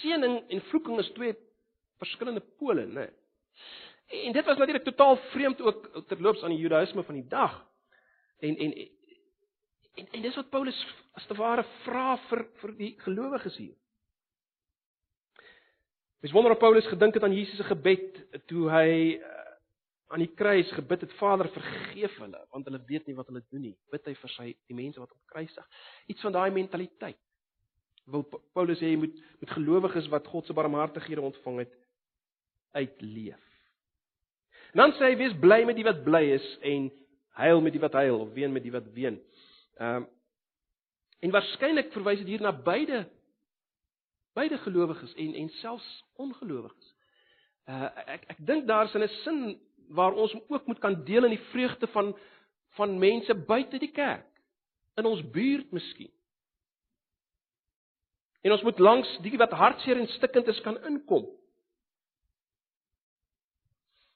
[0.01, 1.35] Seëning en vloeking is twee
[2.03, 3.09] verskillende pole, né?
[4.13, 7.55] En dit was natuurlik totaal vreemd ook terloops aan die Judaïsme van die dag.
[8.39, 8.75] En en
[9.95, 13.77] en, en dis wat Paulus as te ware vra vir vir die gelowiges hier.
[16.23, 19.41] Mens wonder of Paulus gedink het aan Jesus se gebed toe hy uh,
[20.15, 23.65] aan die kruis gebid het: Vader, vergeef hulle, want hulle weet nie wat hulle doen
[23.67, 23.75] nie.
[23.91, 25.81] Bid hy vir sy die mense wat op kruisig.
[26.13, 27.19] Iets van daai mentaliteit.
[28.13, 28.23] Wil
[28.55, 31.75] Paulus sê jy moet met gelowiges wat God se barmhartighede ontvang het
[32.79, 33.43] uitleef.
[34.77, 36.87] En dan sê hy: Wees bly met die wat bly is en
[37.43, 39.19] huil met die wat huil of ween met die wat ween.
[39.81, 40.11] Ehm um,
[41.23, 43.05] en waarskynlik verwys dit hier na beide
[44.33, 46.95] beide gelowiges en en selfs ongelowiges.
[47.69, 51.47] Uh ek ek dink daar's 'n sin waar ons ook moet kan deel in die
[51.53, 52.17] vreugde van
[52.77, 54.27] van mense buite die kerk
[54.97, 56.11] in ons buurt miskien.
[58.43, 61.27] En ons moet langs die wat hartseer en stikkend is kan inkom.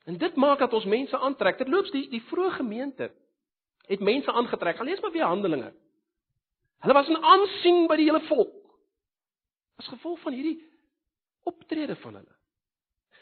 [0.05, 1.59] En dit maak dat ons mense aantrek.
[1.59, 3.11] Dit loops die die vroeë gemeente
[3.87, 4.77] het mense aangetrek.
[4.77, 5.73] Gaan lees maar weer Handelinge.
[6.79, 8.56] Hulle was in aansien by die hele volk
[9.77, 10.59] as gevolg van hierdie
[11.47, 12.37] optrede van hulle.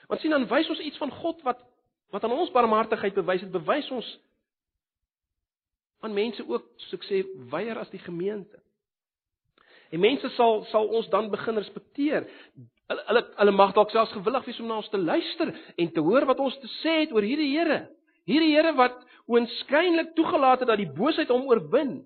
[0.08, 1.62] Want sien dan wys ons iets van God wat
[2.14, 4.08] wat aan ons barmhartigheid bewys het, bewys ons
[6.04, 8.60] aan mense ook soos ek sê weier as die gemeente.
[9.90, 12.28] En mense sal sal ons dan begin respekteer.
[12.90, 16.04] Hulle hulle hulle mag dalk selfs gewillig wees om na ons te luister en te
[16.04, 17.86] hoor wat ons te sê het oor hierdie Here.
[18.28, 22.02] Hierdie Here wat oënskynlik toegelaat het dat die boosheid hom oorwin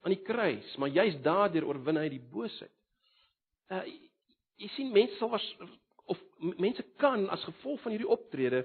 [0.00, 2.72] aan die kruis, maar jy's daardeur oorwin hy die boosheid.
[3.70, 3.84] Uh
[4.60, 5.44] jy sien mense sal was
[6.10, 6.18] of
[6.60, 8.64] mense kan as gevolg van hierdie optrede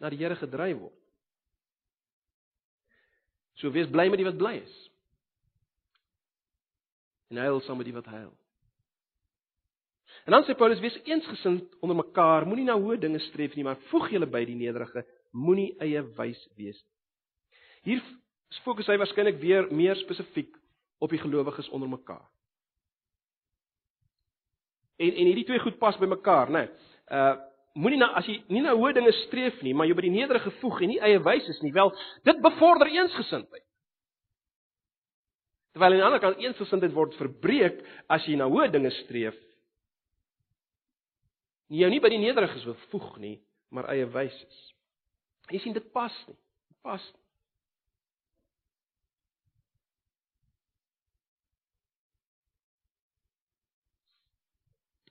[0.00, 1.00] na die Here gedryf word.
[3.60, 4.78] So wees bly met die wat bly is.
[7.32, 8.32] En huil saam met die wat huil.
[10.24, 13.80] En dan sê Paulus wees eensgesind onder mekaar, moenie na hoë dinge streef nie, maar
[13.90, 15.04] voeg julle by die nederige,
[15.36, 16.78] moenie eie wys wees.
[17.84, 18.00] Hier
[18.64, 20.54] fokus hy waarskynlik weer meer spesifiek
[21.02, 22.24] op die gelowiges onder mekaar.
[24.96, 26.64] En en hierdie twee goed pas by mekaar, né?
[26.68, 26.92] Nee.
[27.10, 27.34] Uh
[27.74, 30.52] moenie nou as jy nie na hoë dinge streef nie, maar jy by die nederige
[30.60, 31.90] voeg en nie eie wys is nie, wel,
[32.22, 33.64] dit bevorder eensgesindheid.
[35.74, 37.80] Terwyl aan die ander kant eensgesindheid word verbreek
[38.14, 39.34] as jy na hoë dinge streef.
[41.74, 43.40] Nie jou nie by die nederiges voeg nie,
[43.74, 44.62] maar eie wys is.
[45.50, 46.38] Jy sien dit pas nie.
[46.86, 47.23] Pas nie.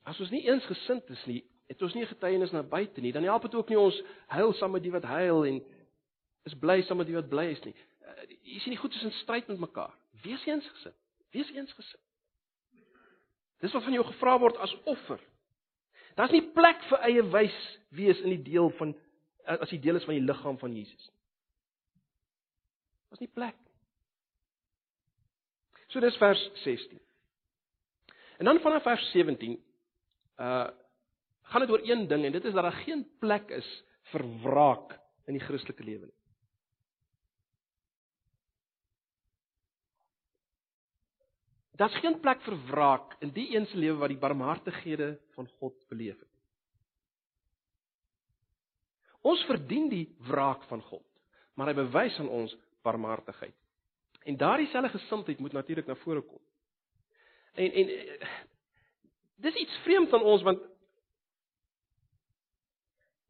[0.04, 3.48] As ons nie eensgesind is nie, het ons nie getuienis na buite nie, dan help
[3.48, 4.00] dit ook nie ons
[4.36, 5.62] huil saam met die wat huil en
[6.50, 7.76] is bly saam met die wat bly is nie.
[8.04, 9.94] Uh, jy sien die goed is in stryd met mekaar.
[10.26, 10.98] Wees eensgesind.
[11.36, 12.02] Wees eensgesind.
[13.64, 15.22] Dis wat van jou gevra word as offer.
[16.20, 17.60] Daar's nie plek vir eie wys
[17.96, 18.92] wees in die deel van
[19.44, 21.08] as jy deel is van die liggaam van Jesus.
[23.10, 23.58] Daar's nie plek.
[25.92, 27.00] So dis vers 16.
[28.42, 29.58] En dan vanaf vers 17
[30.38, 30.70] uh
[31.44, 33.68] gaan dit oor een ding en dit is dat daar geen plek is
[34.14, 34.94] vir wraak
[35.28, 36.20] in die Christelike lewe nie.
[41.78, 45.76] Daar's geen plek vir wraak in die een se lewe wat die barmhartighede van God
[45.90, 46.30] beleef het.
[49.24, 51.06] Ons verdien die wraak van God,
[51.56, 53.56] maar hy bewys aan ons barmhartigheid.
[54.28, 56.42] En daardie selfde gesindheid moet natuurlik na vore kom.
[57.56, 57.94] En en
[59.42, 60.62] dis iets vreemd aan ons want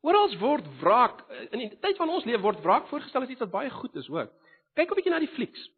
[0.04, 3.54] oral word wraak in die tyd van ons lewe word wraak voorgestel as iets wat
[3.54, 4.28] baie goed is, hoor.
[4.76, 5.70] Kyk 'n bietjie na die flieks.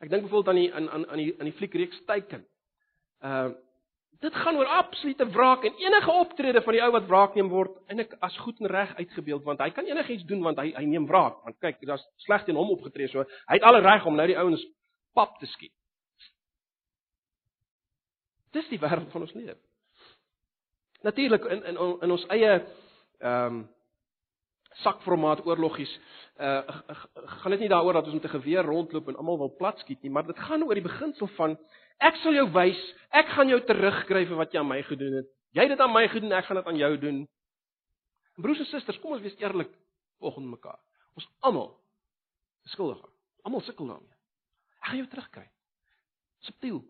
[0.00, 2.46] Ek dink byvoorbeeld aan die aan aan aan die aan die fliekreeks Teiken.
[3.20, 3.52] Uh
[4.22, 7.72] dit gaan oor absolute wraak en enige optrede van die ou wat wraak neem word
[7.90, 11.06] eintlik as goed en reg uitgebeeld want hy kan enigiets doen want hy hy neem
[11.06, 11.40] wraak.
[11.44, 13.24] Want kyk, daar's sleg teen hom opgetree so.
[13.50, 14.62] Hy het alle reg om nou die ouens
[15.12, 15.74] pap te skiet.
[18.52, 19.58] Dis die wêreld van ons lewe.
[21.02, 23.62] Natuurlik in in in ons eie ehm um,
[24.82, 25.90] sakformaat oorlogies
[26.40, 26.62] uh
[27.42, 30.02] gaan dit nie daaroor dat ons met 'n geweer rondloop en almal wil plat skiet
[30.02, 31.58] nie, maar dit gaan oor die beginsel van
[31.98, 35.28] ek sal jou wys, ek gaan jou terugkry vir wat jy aan my gedoen het.
[35.52, 37.28] Jy het dit aan my gedoen, ek gaan dit aan jou doen.
[38.36, 39.70] Broers en susters, kom ons wees eerlik
[40.18, 40.80] volgens mekaar.
[41.14, 41.76] Ons almal
[42.64, 42.98] is skuldig.
[43.42, 44.16] Almal sukkel daarmee.
[44.80, 45.50] Ek gaan jou terugkry.
[46.40, 46.82] Subtiel.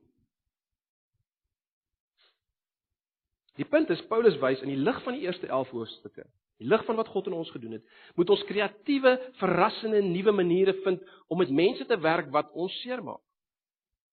[3.56, 6.24] Die punt is Paulus wys in die lig van die eerste 11 hoofstukke
[6.62, 7.84] die lig van wat God in ons gedoen het,
[8.18, 13.20] moet ons kreatiewe, verrassende nuwe maniere vind om met mense te werk wat ons seermaak.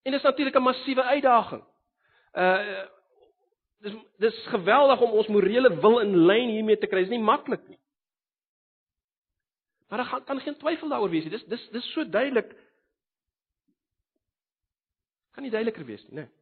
[0.04, 1.64] En dit is natuurlik 'n massiewe uitdaging.
[2.34, 2.88] Uh
[3.80, 7.00] dis dis geweldig om ons morele wil in lyn hiermee te kry.
[7.00, 7.80] Dit is nie maklik nie.
[9.88, 11.32] Maar daar gaan kan geen twyfel daaroor wees nie.
[11.32, 12.56] Dis dis dis so duidelik.
[15.32, 16.22] Kan nie duideliker wees nie, né?
[16.22, 16.39] Nee.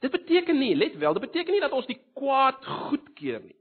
[0.00, 3.56] Dit beteken nie, let wel, dit beteken nie dat ons die kwaad goedkeur nie.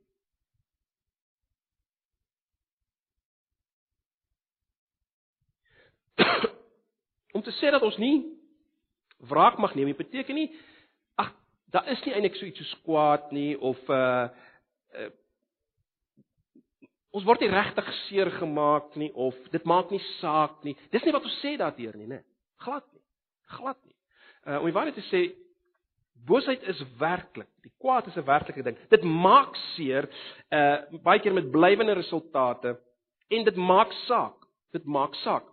[7.35, 8.23] om te sê dat ons nie
[9.27, 10.47] wraak mag neem, beteken nie
[11.19, 11.33] ag,
[11.75, 14.27] daar is nie eintlik so iets so kwaad nie of uh,
[14.95, 15.11] uh
[17.09, 20.75] ons word nie regtig seer gemaak nie of dit maak nie saak nie.
[20.93, 22.19] Dis nie wat ons sê daardeur nie, né?
[22.61, 23.01] Glad nie.
[23.57, 23.97] Glad nie.
[24.45, 25.23] Uh om die waarheid te sê
[26.25, 27.47] Boosheid is werklik.
[27.63, 28.77] Die kwaad is 'n werklike ding.
[28.89, 30.09] Dit maak seer,
[30.51, 32.79] uh baie keer met blywende resultate
[33.29, 34.35] en dit maak saak.
[34.71, 35.43] Dit maak saak.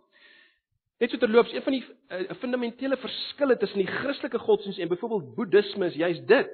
[0.98, 5.34] Net so terloops, een van die uh, fundamentele verskille tussen die Christelike godsdienst en byvoorbeeld
[5.34, 6.48] Boeddhisme is juist dit.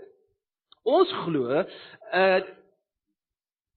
[0.82, 1.62] Ons glo
[2.12, 2.40] uh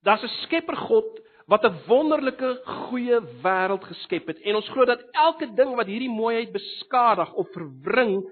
[0.06, 5.06] daar's 'n Skepper God wat 'n wonderlike goeie wêreld geskep het en ons glo dat
[5.12, 8.26] elke ding wat hierdie mooiheid beskadig of verwring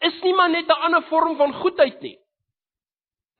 [0.00, 2.18] is nie maar net 'n ander vorm van goedheid nie.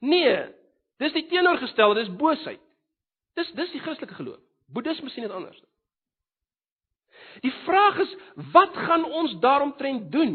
[0.01, 0.55] Nee,
[0.99, 2.61] dis die teenoorgestelde, dis boosheid.
[3.35, 4.41] Dis dis die Christelike geloof.
[4.67, 5.63] Boeddhisme sien dit anders.
[7.41, 8.17] Die vraag is,
[8.53, 10.35] wat gaan ons daaromtrent doen?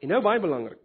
[0.00, 0.80] En nou baie belangrik.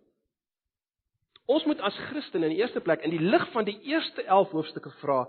[1.45, 4.53] Ons moet as Christene in die eerste plek in die lig van die eerste 11
[4.57, 5.25] hoofstukke vra,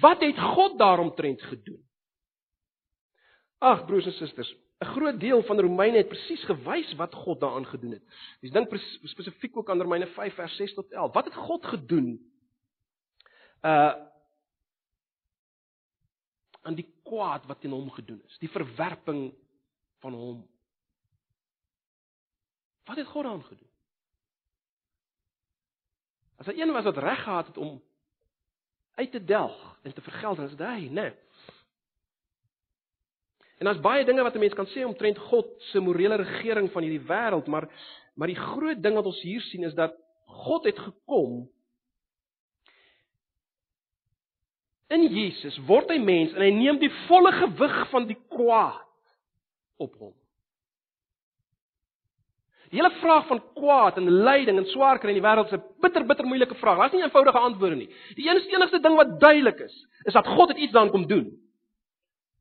[0.00, 1.82] wat het God daaromtrent gedoen?
[3.62, 7.66] Ag broers en susters, 'n groot deel van Romeine het presies gewys wat God daaraan
[7.66, 8.02] gedoen het.
[8.40, 11.12] Dis dink spesifiek ook aan Romeine 5 vers 6 tot 11.
[11.12, 12.32] Wat het God gedoen
[13.62, 13.94] uh
[16.62, 19.34] aan die kwaad wat teen hom gedoen is, die verwerping
[19.98, 20.48] van hom.
[22.84, 23.70] Wat het God aan gedoen?
[26.38, 27.82] As hy een was wat reg gehad het om
[28.94, 30.90] uit te delg en te vergeld, dan is dit hy, né?
[30.90, 31.21] Nee.
[33.62, 36.82] En daar's baie dinge wat 'n mens kan sê omtrent God se morele regering van
[36.82, 37.68] hierdie wêreld, maar
[38.14, 39.94] maar die groot ding wat ons hier sien is dat
[40.26, 41.48] God het gekom
[44.88, 48.82] In Jesus word hy mens en hy neem die volle gewig van die kwaad
[49.76, 50.12] op hom.
[52.68, 55.64] Die hele vraag van kwaad en lyding en swaar kry in die wêreld is 'n
[55.80, 56.78] bitter bitter moeilike vraag.
[56.78, 57.90] Daar's nie eenvoudige antwoorde nie.
[58.16, 61.51] Die enigste ding wat duidelik is, is dat God dit iets daaraan kom doen.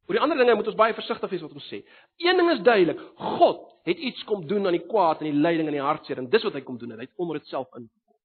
[0.07, 1.81] Oor die ander dinge moet ons baie versigtig wees wat ons sê.
[2.23, 3.01] Een ding is duidelik,
[3.37, 6.29] God het iets kom doen aan die kwaad en die lyding en die hartseer en
[6.29, 7.01] dis wat hy kom doen het.
[7.01, 8.17] Hy het onder dit self ingekom.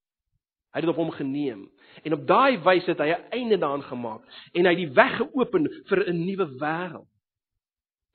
[0.72, 1.66] Hy het dit op hom geneem
[2.02, 4.22] en op daai wyse het hy 'n einde daaraan gemaak
[4.52, 7.08] en hy het die weg geopen vir 'n nuwe wêreld.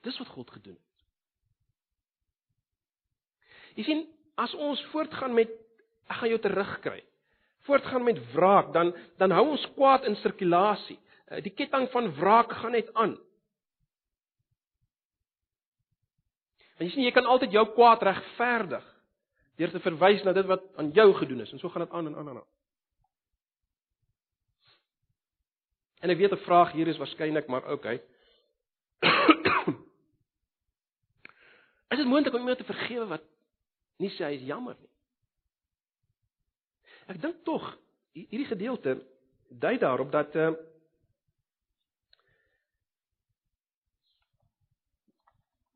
[0.04, 0.92] Dis wat God gedoen het.
[3.76, 5.50] Jy sien, as ons voortgaan met
[6.10, 7.04] ek gaan jou terugkry.
[7.68, 11.00] Voortgaan met wraak, dan dan hou ons kwaad in sirkulasie.
[11.28, 13.18] Eh, die ketting van wraak gaan net aan.
[16.82, 18.86] En jy sien jy kan altyd jou kwaad regverdig
[19.62, 22.08] deur te verwys na dit wat aan jou gedoen is en so gaan dit aan
[22.10, 22.48] en aan en aan.
[26.02, 28.02] En ek weet 'n vraag hier is waarskynlik maar okay.
[31.94, 33.22] is dit moontlik om iemand te vergewe wat
[34.02, 34.90] nie sê hy is jammer nie?
[37.14, 37.78] Ek dink tog
[38.18, 38.98] hierdie gedeelte
[39.50, 40.50] dui daarop dat uh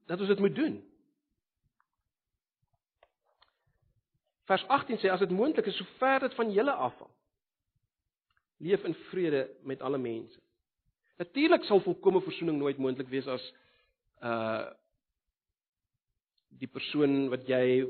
[0.06, 0.95] dat ons dit moet doen.
[4.46, 7.12] Vers 18 sê as dit moontlik is sover dit van julle afhang.
[8.62, 10.40] Leef in vrede met alle mense.
[11.18, 13.46] Natuurlik sal volkomme verzoening nooit moontlik wees as
[14.24, 14.66] uh
[16.56, 17.84] die persoon wat jy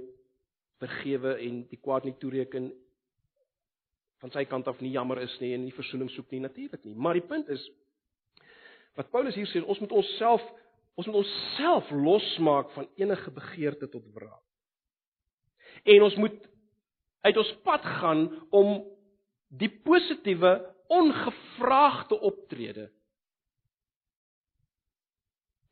[0.81, 2.71] vergewe en die kwaad nie toereken
[4.23, 6.95] van sy kant af nie jammer is nie en nie verzoening soek nie natuurlik nie.
[6.95, 7.61] Maar die punt is
[8.97, 10.41] wat Paulus hier sê, ons moet onsself
[10.95, 14.44] ons moet onsself losmaak van enige begeerte tot wraak.
[15.85, 16.37] En ons moet
[17.25, 18.77] uit ons pad gaan om
[19.53, 20.53] die positiewe
[20.93, 22.89] ongevraagde optrede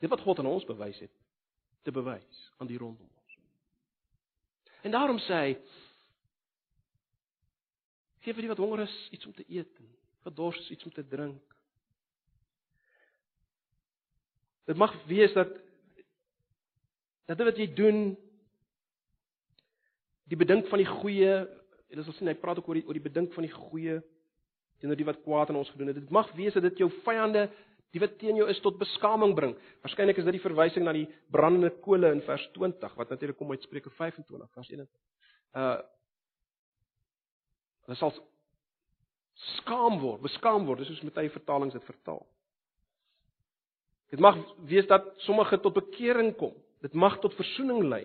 [0.04, 1.14] dit wat God aan ons bewys het
[1.84, 3.38] te bewys aan die rondom ons.
[4.84, 5.54] En daarom sê hy
[8.24, 9.90] gee vir die wat honger is iets om te eet en
[10.24, 11.56] vir dors iets om te drink.
[14.68, 15.52] Dit mag wees dat
[17.28, 18.00] dat dit wat jy doen
[20.32, 22.98] die bedink van die goeie en ons sal sien hy praat ook oor die oor
[22.98, 24.00] die bedink van die goeie
[24.82, 26.02] teenoor die wat kwaad aan ons gedoen het.
[26.02, 27.48] Dit mag wees dat dit jou vyande
[27.94, 29.54] die wat teen jou is tot beskaming bring.
[29.86, 33.54] Waarskynlik is dit die verwysing na die brandende kole in vers 20 wat natuurlik kom
[33.54, 34.90] uit Spreuke 25 vers 21.
[35.54, 35.82] Uh
[37.84, 38.14] Hulle sal
[39.58, 42.22] skaam word, beskaam word, dis soos met baie vertalings dit vertaal.
[44.14, 44.38] Dit mag
[44.70, 46.54] wees dat sommige tot bekering kom.
[46.86, 48.04] Dit mag tot verzoening lei.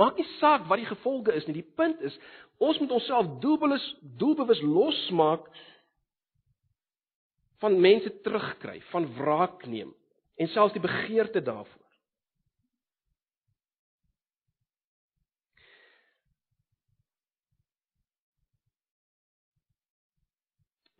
[0.00, 1.58] Maak nie saak wat die gevolge is nie.
[1.60, 2.14] Die punt is,
[2.62, 3.84] ons moet onsself doelbewus
[4.20, 5.50] doelbewus losmaak
[7.60, 9.92] van mense terugkry, van wraak neem
[10.40, 11.88] en selfs die begeerte daarvoor.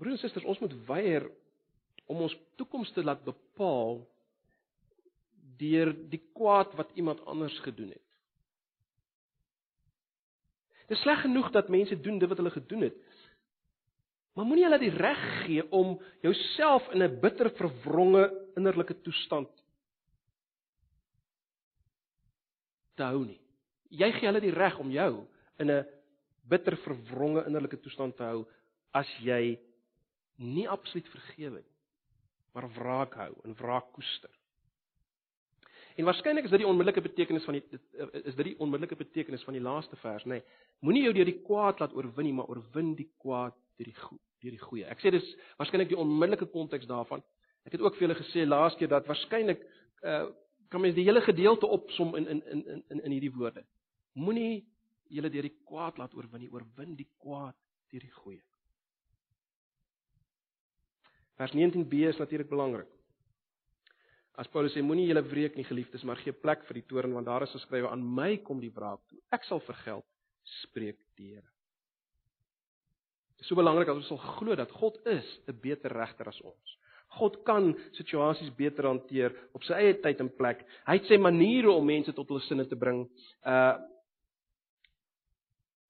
[0.00, 1.24] Broers en susters, ons moet weier
[2.08, 4.02] om ons toekoms te laat bepaal
[5.60, 8.09] deur die kwaad wat iemand anders gedoen het.
[10.90, 12.96] Dit is sleg genoeg dat mense doen dit wat hulle gedoen het.
[14.34, 18.24] Maar moenie hulle die reg gee om jouself in 'n bitter verwronge
[18.56, 19.50] innerlike toestand
[22.94, 23.40] te hou nie.
[23.88, 25.26] Jy gee hulle die reg om jou
[25.58, 25.86] in 'n
[26.42, 28.46] bitter verwronge innerlike toestand te hou
[28.90, 29.58] as jy
[30.36, 31.74] nie absoluut vergewe nie,
[32.52, 34.39] maar wraak hou en wraak koester.
[36.00, 37.80] En waarskynlik is dit die onmiddellike betekenis van die
[38.24, 40.38] is dit die onmiddellike betekenis van die laaste vers, nê.
[40.38, 43.96] Nee, Moenie jou deur die kwaad laat oorwin nie, maar oorwin die kwaad deur die
[43.98, 44.86] goed, deur die goeie.
[44.88, 45.26] Ek sê dis
[45.60, 47.20] waarskynlik die onmiddellike konteks daarvan.
[47.68, 49.66] Ek het ook vir julle gesê laas keer dat waarskynlik
[50.02, 50.30] uh
[50.70, 53.64] kan mens die hele gedeelte opsom in in in in in hierdie woorde.
[54.14, 54.62] Moenie
[55.10, 57.56] julle deur die kwaad laat oorwin nie, oorwin die kwaad
[57.90, 58.40] deur die goeie.
[61.42, 62.88] Vers 19b is natuurlik belangrik.
[64.40, 67.28] As Paulus sê moenie julle wreek nie geliefdes, maar gee plek vir die toorn want
[67.28, 69.18] daar is geskrywe aan my kom die wraak toe.
[69.36, 70.06] Ek sal vergeld,
[70.62, 71.48] spreek die Here.
[73.36, 76.40] Dit is so belangrik dat ons sal glo dat God is 'n beter regter as
[76.40, 76.76] ons.
[77.18, 80.64] God kan situasies beter hanteer op sy eie tyd en plek.
[80.86, 83.08] Hy het sy maniere om mense tot hulle sinne te bring.
[83.44, 83.76] Uh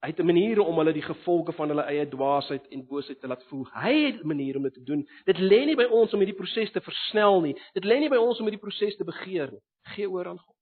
[0.01, 3.27] Hy het 'n manier om hulle die gevolge van hulle eie dwaasheid en boosheid te
[3.27, 3.67] laat voel.
[3.73, 5.09] Hy het 'n manier om dit te doen.
[5.25, 7.55] Dit lê nie by ons om hierdie proses te versnel nie.
[7.75, 9.61] Dit lê nie by ons om hierdie proses te begeer nie.
[9.83, 10.57] Gee oor aan God.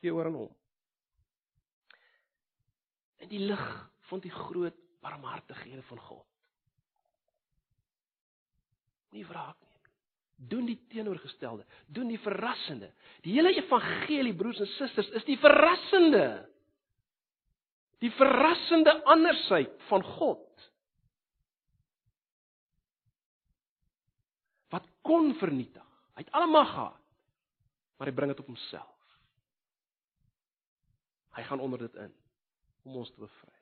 [0.00, 0.56] Gee oor aan hom.
[3.18, 6.26] In die lig van die groot barmhartighede van God.
[9.10, 10.48] Nie wraak nie.
[10.48, 11.64] Doen die teenoorgestelde.
[11.86, 12.92] Doen die verrassende.
[13.22, 16.48] Die hele evangelie broers en susters is die verrassende.
[18.02, 20.70] Die verrassende andersheid van God.
[24.70, 25.86] Wat kon vernietig.
[26.14, 27.02] Hy het alle mag gehad,
[27.98, 29.12] maar hy bring dit op homself.
[31.38, 32.14] Hy gaan onder dit in
[32.88, 33.54] om ons te bevry.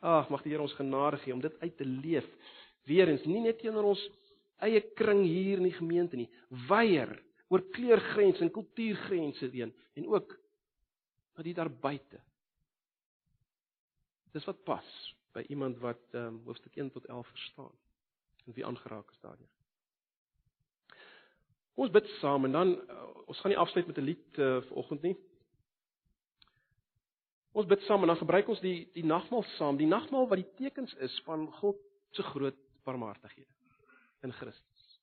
[0.00, 2.26] Ag, mag die Here ons genade gee om dit uit te leef.
[2.88, 4.02] Weerens nie net teenoor ons
[4.64, 6.28] eie kring hier in die gemeente nie,
[6.68, 7.12] weier
[7.50, 10.34] oor kleurgrense en kultuurgrense heen en ook
[11.36, 12.20] na die daar buite.
[14.32, 14.90] Dis wat pas
[15.34, 17.72] by iemand wat ehm um, hoofstuk 1 tot 11 verstaan
[18.46, 19.48] en wie aangeraak is daardeur.
[21.74, 25.02] Ons bid saam en dan uh, ons gaan nie afsluit met 'n lied uh, vanoggend
[25.02, 25.16] nie.
[27.52, 30.50] Ons bid saam en dan gebruik ons die die nagmaal saam, die nagmaal wat die
[30.56, 31.78] tekens is van God
[32.10, 33.54] se groot barmhartighede
[34.22, 35.00] in Christus.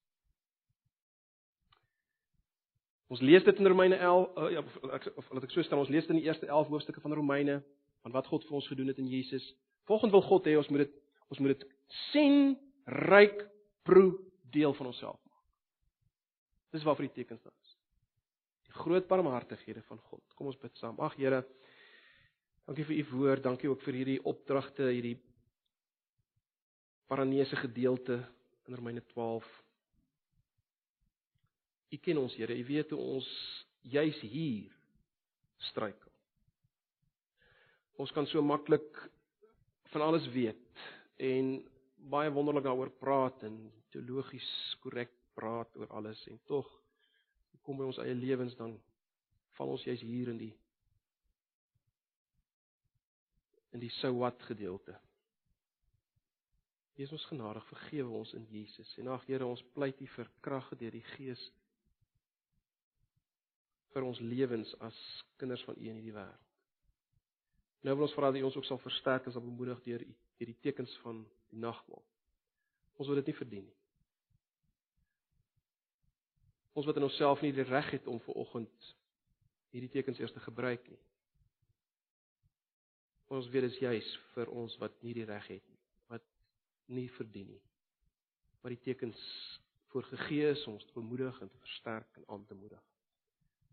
[3.08, 5.80] Ons lees dit in Romeine 11 uh, ja, of, ek, of laat ek so stel,
[5.80, 7.62] ons lees dit in die eerste 11 hoofstukke van Romeine
[8.08, 9.44] van wat God vir ons gedoen het in Jesus.
[9.88, 10.96] Volgens wil God hê ons moet dit
[11.28, 11.64] ons moet dit
[12.14, 12.54] sien,
[12.88, 13.42] ryk,
[13.84, 14.14] proe,
[14.56, 15.44] deel van onsself maak.
[16.72, 17.74] Dis waarvoor die tekens daar is.
[18.70, 20.24] Die groot barmhartighede van God.
[20.40, 21.00] Kom ons bid saam.
[21.04, 21.42] Ag Here,
[22.68, 25.18] dankie vir u woord, dankie ook vir hierdie opdragte, hierdie
[27.12, 28.22] paranese gedeelte
[28.68, 29.48] in Romeine 12.
[31.92, 33.32] U ken ons Here, u weet hoe ons
[33.84, 34.72] juis hier
[35.72, 36.07] struikel.
[37.98, 39.02] Ons kan so maklik
[39.92, 40.84] van alles weet
[41.18, 41.56] en
[42.12, 43.56] baie wonderlik daaroor praat en
[43.94, 44.50] teologies
[44.84, 46.68] korrek praat oor alles en tog
[47.66, 48.78] kom by ons eie lewens dan
[49.58, 50.54] val ons juis hier in die
[53.76, 54.96] in die sou wat gedeelte.
[56.98, 58.90] Wees ons genadig, vergewe ons in Jesus.
[58.98, 61.44] En ag Here, ons pleit U vir krag deur die Gees
[63.94, 64.98] vir ons lewens as
[65.38, 66.47] kinders van U in hierdie wêreld.
[67.86, 70.14] Nou wil ons vra dat U ons ook sal versterk en sal bemoedig deur U
[70.38, 72.04] deur die tekens van die nagmaal.
[72.98, 73.78] Ons wil dit nie verdien nie.
[76.78, 78.90] Ons wat in onsself nie die reg het om ver oggend
[79.74, 81.00] hierdie tekens eers te gebruik nie.
[83.34, 85.80] Ons weet dit is juis vir ons wat nie die reg het nie,
[86.14, 86.24] wat
[86.94, 87.64] nie verdien nie.
[88.62, 89.20] Maar die tekens
[89.92, 92.84] voorgegee is om ons te bemoedig en te versterk en aan te moedig.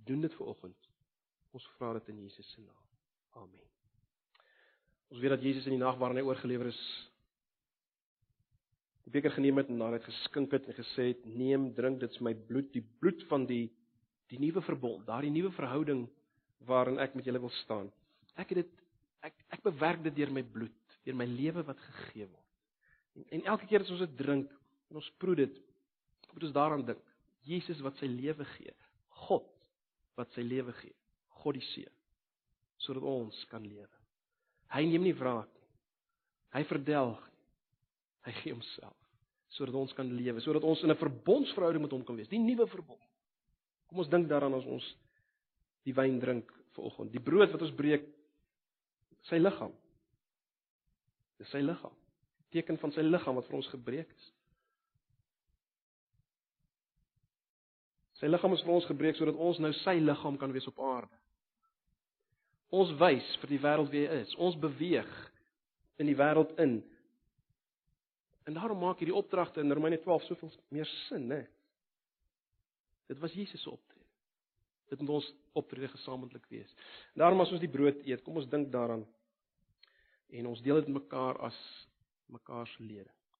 [0.08, 0.90] Doen dit ver oggend.
[1.54, 2.84] Ons vra dit in Jesus se naam.
[3.44, 3.83] Amen.
[5.14, 6.80] Ons weet dat Jesus in die nag waarin hy oorgelewer is,
[9.06, 12.22] die beker geneem het en nadat geskink het en gesê het: "Neem, drink, dit is
[12.24, 13.68] my bloed, die bloed van die
[14.32, 16.08] die nuwe verbond, daardie nuwe verhouding
[16.66, 17.92] waarin ek met julle wil staan."
[18.34, 18.82] Ek het dit
[19.22, 22.50] ek ek bewerk dit deur my bloed, deur my lewe wat gegee word.
[23.14, 24.50] En, en elke keer as ons dit drink
[24.90, 25.60] en ons proe dit,
[26.34, 27.02] moet ons daaraan dink.
[27.46, 28.74] Jesus wat sy lewe gee,
[29.28, 29.46] God
[30.18, 30.96] wat sy lewe gee,
[31.38, 31.94] God die Seun,
[32.82, 33.93] sodat ons kan lewe.
[34.74, 35.66] Hy neem nie wraak nie.
[36.56, 37.22] Hy verdelg.
[38.26, 38.98] Hy gee homself
[39.54, 42.66] sodat ons kan lewe, sodat ons in 'n verbondsverhouding met hom kan wees, die nuwe
[42.66, 43.00] verbond.
[43.86, 44.96] Kom ons dink daaraan as ons
[45.84, 47.12] die wyn drink vanoggend.
[47.12, 48.06] Die brood wat ons breek
[49.28, 49.72] sy liggaam.
[51.38, 51.94] Dis sy liggaam.
[52.50, 54.32] Teken van sy liggaam wat vir ons gebreek is.
[58.20, 61.23] Sy liggaam is vir ons gebreek sodat ons nou sy liggaam kan wees op aarde.
[62.74, 64.34] Ons wys vir die wêreld wie hy is.
[64.40, 65.10] Ons beweeg
[66.02, 66.78] in die wêreld in.
[68.44, 71.44] En daarom maak hierdie opdragte in Romeine 12 soveel meer sin, né?
[73.08, 74.02] Dit was Jesus se opdrag.
[74.90, 76.70] Dit moet ons optrede gesamentlik wees.
[77.16, 79.04] Daarom as ons die brood eet, kom ons dink daaraan
[80.34, 81.58] en ons deel dit mekaar as
[82.32, 83.10] mekaar se lede.